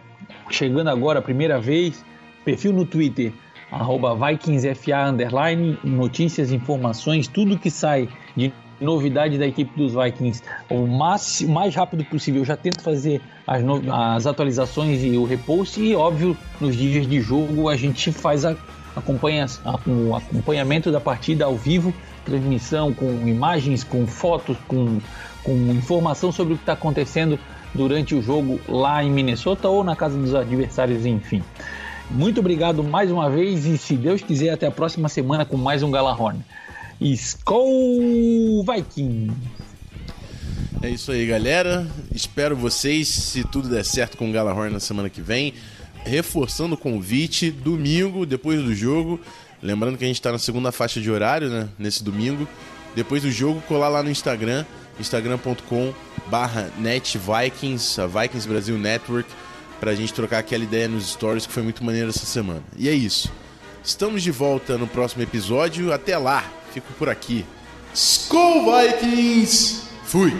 chegando 0.49 0.89
agora 0.89 1.19
a 1.19 1.21
primeira 1.21 1.59
vez, 1.59 2.03
perfil 2.43 2.73
no 2.73 2.85
Twitter, 2.85 3.31
arroba 3.71 4.15
VikingsFA, 4.15 5.09
underline, 5.09 5.77
notícias, 5.83 6.51
informações, 6.51 7.27
tudo 7.27 7.57
que 7.57 7.71
sai 7.71 8.09
de 8.35 8.51
novidade 8.81 9.37
da 9.37 9.45
equipe 9.45 9.71
dos 9.77 9.93
Vikings 9.93 10.41
o 10.69 10.87
mais, 10.87 11.41
mais 11.41 11.75
rápido 11.75 12.03
possível. 12.05 12.41
Eu 12.41 12.45
já 12.45 12.57
tento 12.57 12.81
fazer 12.81 13.21
as, 13.45 13.63
no, 13.63 13.81
as 13.93 14.25
atualizações 14.25 15.03
e 15.03 15.15
o 15.15 15.23
repost 15.23 15.79
e, 15.79 15.95
óbvio, 15.95 16.35
nos 16.59 16.75
dias 16.75 17.07
de 17.07 17.21
jogo 17.21 17.69
a 17.69 17.77
gente 17.77 18.11
faz 18.11 18.43
a, 18.43 18.55
acompanha, 18.95 19.45
a, 19.63 19.79
o 19.87 20.15
acompanhamento 20.15 20.91
da 20.91 20.99
partida 20.99 21.45
ao 21.45 21.55
vivo, 21.55 21.93
transmissão 22.25 22.93
com 22.93 23.27
imagens, 23.27 23.83
com 23.83 24.05
fotos, 24.07 24.57
com, 24.67 24.99
com 25.43 25.53
informação 25.71 26.31
sobre 26.31 26.53
o 26.53 26.57
que 26.57 26.63
está 26.63 26.73
acontecendo 26.73 27.39
durante 27.73 28.15
o 28.15 28.21
jogo 28.21 28.59
lá 28.67 29.03
em 29.03 29.09
Minnesota 29.09 29.67
ou 29.67 29.83
na 29.83 29.95
casa 29.95 30.17
dos 30.17 30.35
adversários, 30.35 31.05
enfim. 31.05 31.43
Muito 32.09 32.39
obrigado 32.39 32.83
mais 32.83 33.09
uma 33.09 33.29
vez 33.29 33.65
e 33.65 33.77
se 33.77 33.95
Deus 33.95 34.21
quiser 34.21 34.49
até 34.49 34.67
a 34.67 34.71
próxima 34.71 35.07
semana 35.07 35.45
com 35.45 35.55
mais 35.55 35.81
um 35.81 35.89
Galahorn. 35.89 36.39
Skol 36.99 38.63
Viking! 38.65 39.31
É 40.83 40.89
isso 40.89 41.11
aí, 41.11 41.25
galera. 41.25 41.87
Espero 42.13 42.55
vocês, 42.55 43.07
se 43.07 43.43
tudo 43.43 43.69
der 43.69 43.85
certo 43.85 44.17
com 44.17 44.29
o 44.29 44.33
Galahorn 44.33 44.73
na 44.73 44.79
semana 44.79 45.09
que 45.09 45.21
vem. 45.21 45.53
Reforçando 46.03 46.75
o 46.75 46.77
convite, 46.77 47.51
domingo, 47.51 48.25
depois 48.25 48.61
do 48.61 48.73
jogo. 48.73 49.19
Lembrando 49.61 49.97
que 49.97 50.03
a 50.03 50.07
gente 50.07 50.17
está 50.17 50.31
na 50.31 50.39
segunda 50.39 50.71
faixa 50.71 50.99
de 50.99 51.09
horário, 51.09 51.49
né? 51.49 51.69
Nesse 51.77 52.03
domingo. 52.03 52.47
Depois 52.95 53.21
do 53.21 53.31
jogo, 53.31 53.61
colar 53.67 53.89
lá 53.89 54.03
no 54.03 54.09
Instagram, 54.09 54.65
instagram.com 54.99 55.93
barra 56.31 56.71
netvikings, 56.77 57.99
a 57.99 58.07
Vikings 58.07 58.47
Brasil 58.47 58.77
Network, 58.77 59.29
pra 59.81 59.93
gente 59.93 60.13
trocar 60.13 60.39
aquela 60.39 60.63
ideia 60.63 60.87
nos 60.87 61.09
stories 61.09 61.45
que 61.45 61.51
foi 61.51 61.61
muito 61.61 61.83
maneiro 61.83 62.09
essa 62.09 62.25
semana. 62.25 62.63
E 62.77 62.87
é 62.87 62.93
isso. 62.93 63.29
Estamos 63.83 64.23
de 64.23 64.31
volta 64.31 64.77
no 64.77 64.87
próximo 64.87 65.21
episódio. 65.21 65.91
Até 65.91 66.17
lá, 66.17 66.45
fico 66.73 66.93
por 66.93 67.09
aqui. 67.09 67.45
Skull 67.93 68.63
Vikings! 68.63 69.81
Fui! 70.05 70.31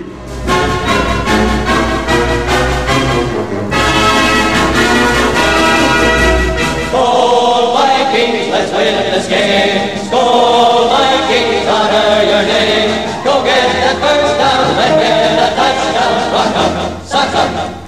Skål 6.88 7.76
Vikings, 7.76 8.50
let's 8.52 8.72
win 8.72 9.12
this 9.12 9.28
game. 9.28 9.98
Skål 10.08 10.88
Vikings, 10.90 11.68
honor 11.68 12.24
your 12.24 12.44
name. 12.44 13.11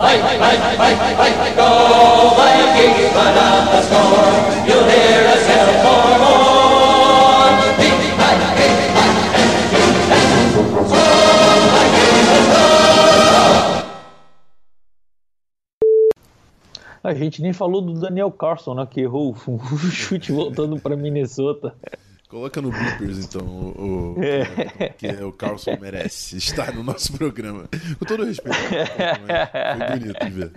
Fight, 0.03 0.39
fight, 0.39 0.59
fight, 0.77 1.35
fight. 1.37 1.55
Go 1.55 1.69
Vikings, 2.35 3.15
out 3.15 3.71
the 3.71 3.81
score. 3.87 4.33
You'll 4.67 4.83
hear 4.83 5.21
us 5.33 5.47
yell 5.47 5.71
for 5.83 6.03
more. 6.23 6.73
Shoot, 9.73 9.95
and 10.19 10.47
Skål 10.51 11.61
Vikings, 11.73 12.27
let's 12.31 12.47
go. 12.51 12.63
A 17.03 17.13
gente 17.13 17.41
nem 17.41 17.53
falou 17.53 17.81
do 17.81 17.99
Daniel 17.99 18.31
Carson, 18.31 18.75
né? 18.75 18.85
Que 18.89 19.01
errou 19.01 19.35
o 19.47 19.57
chute 19.91 20.31
voltando 20.31 20.79
para 20.79 20.95
Minnesota. 20.95 21.75
Coloca 22.33 22.59
no 22.63 22.71
bloopers, 22.71 23.19
então, 23.25 23.45
o, 23.45 24.15
o- 24.17 24.23
É. 24.23 24.89
que 24.97 25.07
o 25.23 25.31
Carlson 25.31 25.77
merece 25.79 26.35
estar 26.37 26.73
no 26.73 26.81
nosso 26.83 27.13
programa. 27.13 27.69
Com 27.99 28.05
todo 28.05 28.25
respeito. 28.25 28.57
Foi 28.57 29.99
bonito 29.99 30.25
de 30.25 30.31
ver. 30.31 30.51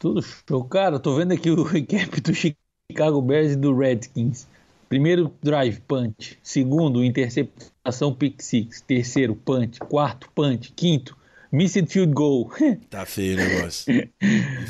Tudo 0.00 0.20
show. 0.20 0.64
Cara, 0.64 0.98
tô 0.98 1.14
vendo 1.14 1.32
aqui 1.32 1.48
o 1.48 1.62
recap 1.62 2.20
do 2.20 2.32
Chicago 2.34 3.22
Bears 3.22 3.52
e 3.52 3.56
do 3.56 3.72
Redskins. 3.72 4.48
Primeiro 4.88 5.32
drive, 5.40 5.80
punch. 5.86 6.36
Segundo, 6.42 7.04
interceptação, 7.04 8.12
pick 8.12 8.42
six. 8.42 8.80
Terceiro, 8.80 9.36
punch. 9.36 9.78
Quarto, 9.78 10.28
punch. 10.34 10.72
Quinto, 10.74 11.16
missed 11.54 11.86
field 11.90 12.12
goal. 12.12 12.50
Tá 12.90 13.06
feio 13.06 13.34
o 13.34 13.36
negócio. 13.36 14.08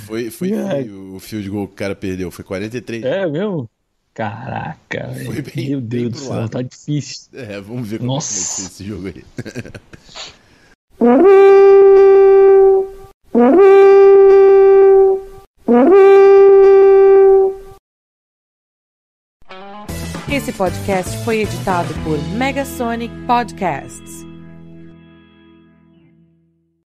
Foi, 0.06 0.30
foi 0.30 0.48
feio 0.50 1.14
o 1.16 1.20
field 1.20 1.48
goal 1.50 1.66
que 1.66 1.72
o 1.72 1.76
cara 1.76 1.94
perdeu. 1.94 2.30
Foi 2.30 2.44
43. 2.44 3.02
é 3.04 3.26
mesmo? 3.26 3.68
Caraca, 4.12 5.08
velho. 5.08 5.26
Foi 5.32 5.42
bem- 5.42 5.70
Meu 5.70 5.80
bem 5.80 6.08
Deus 6.08 6.12
do 6.12 6.18
pro 6.18 6.26
céu, 6.36 6.48
tá 6.48 6.62
difícil. 6.62 7.28
É, 7.32 7.60
vamos 7.60 7.88
ver 7.88 7.98
como 7.98 8.12
é 8.12 8.16
que 8.20 8.22
vai 8.22 8.26
Nossa. 8.32 8.32
ser 8.32 8.62
esse 8.66 8.84
jogo 8.84 9.08
aí. 9.08 9.24
Esse 20.30 20.52
podcast 20.52 21.16
foi 21.24 21.42
editado 21.42 21.92
por 22.02 22.18
Megasonic 22.36 23.12
Podcasts. 23.26 24.24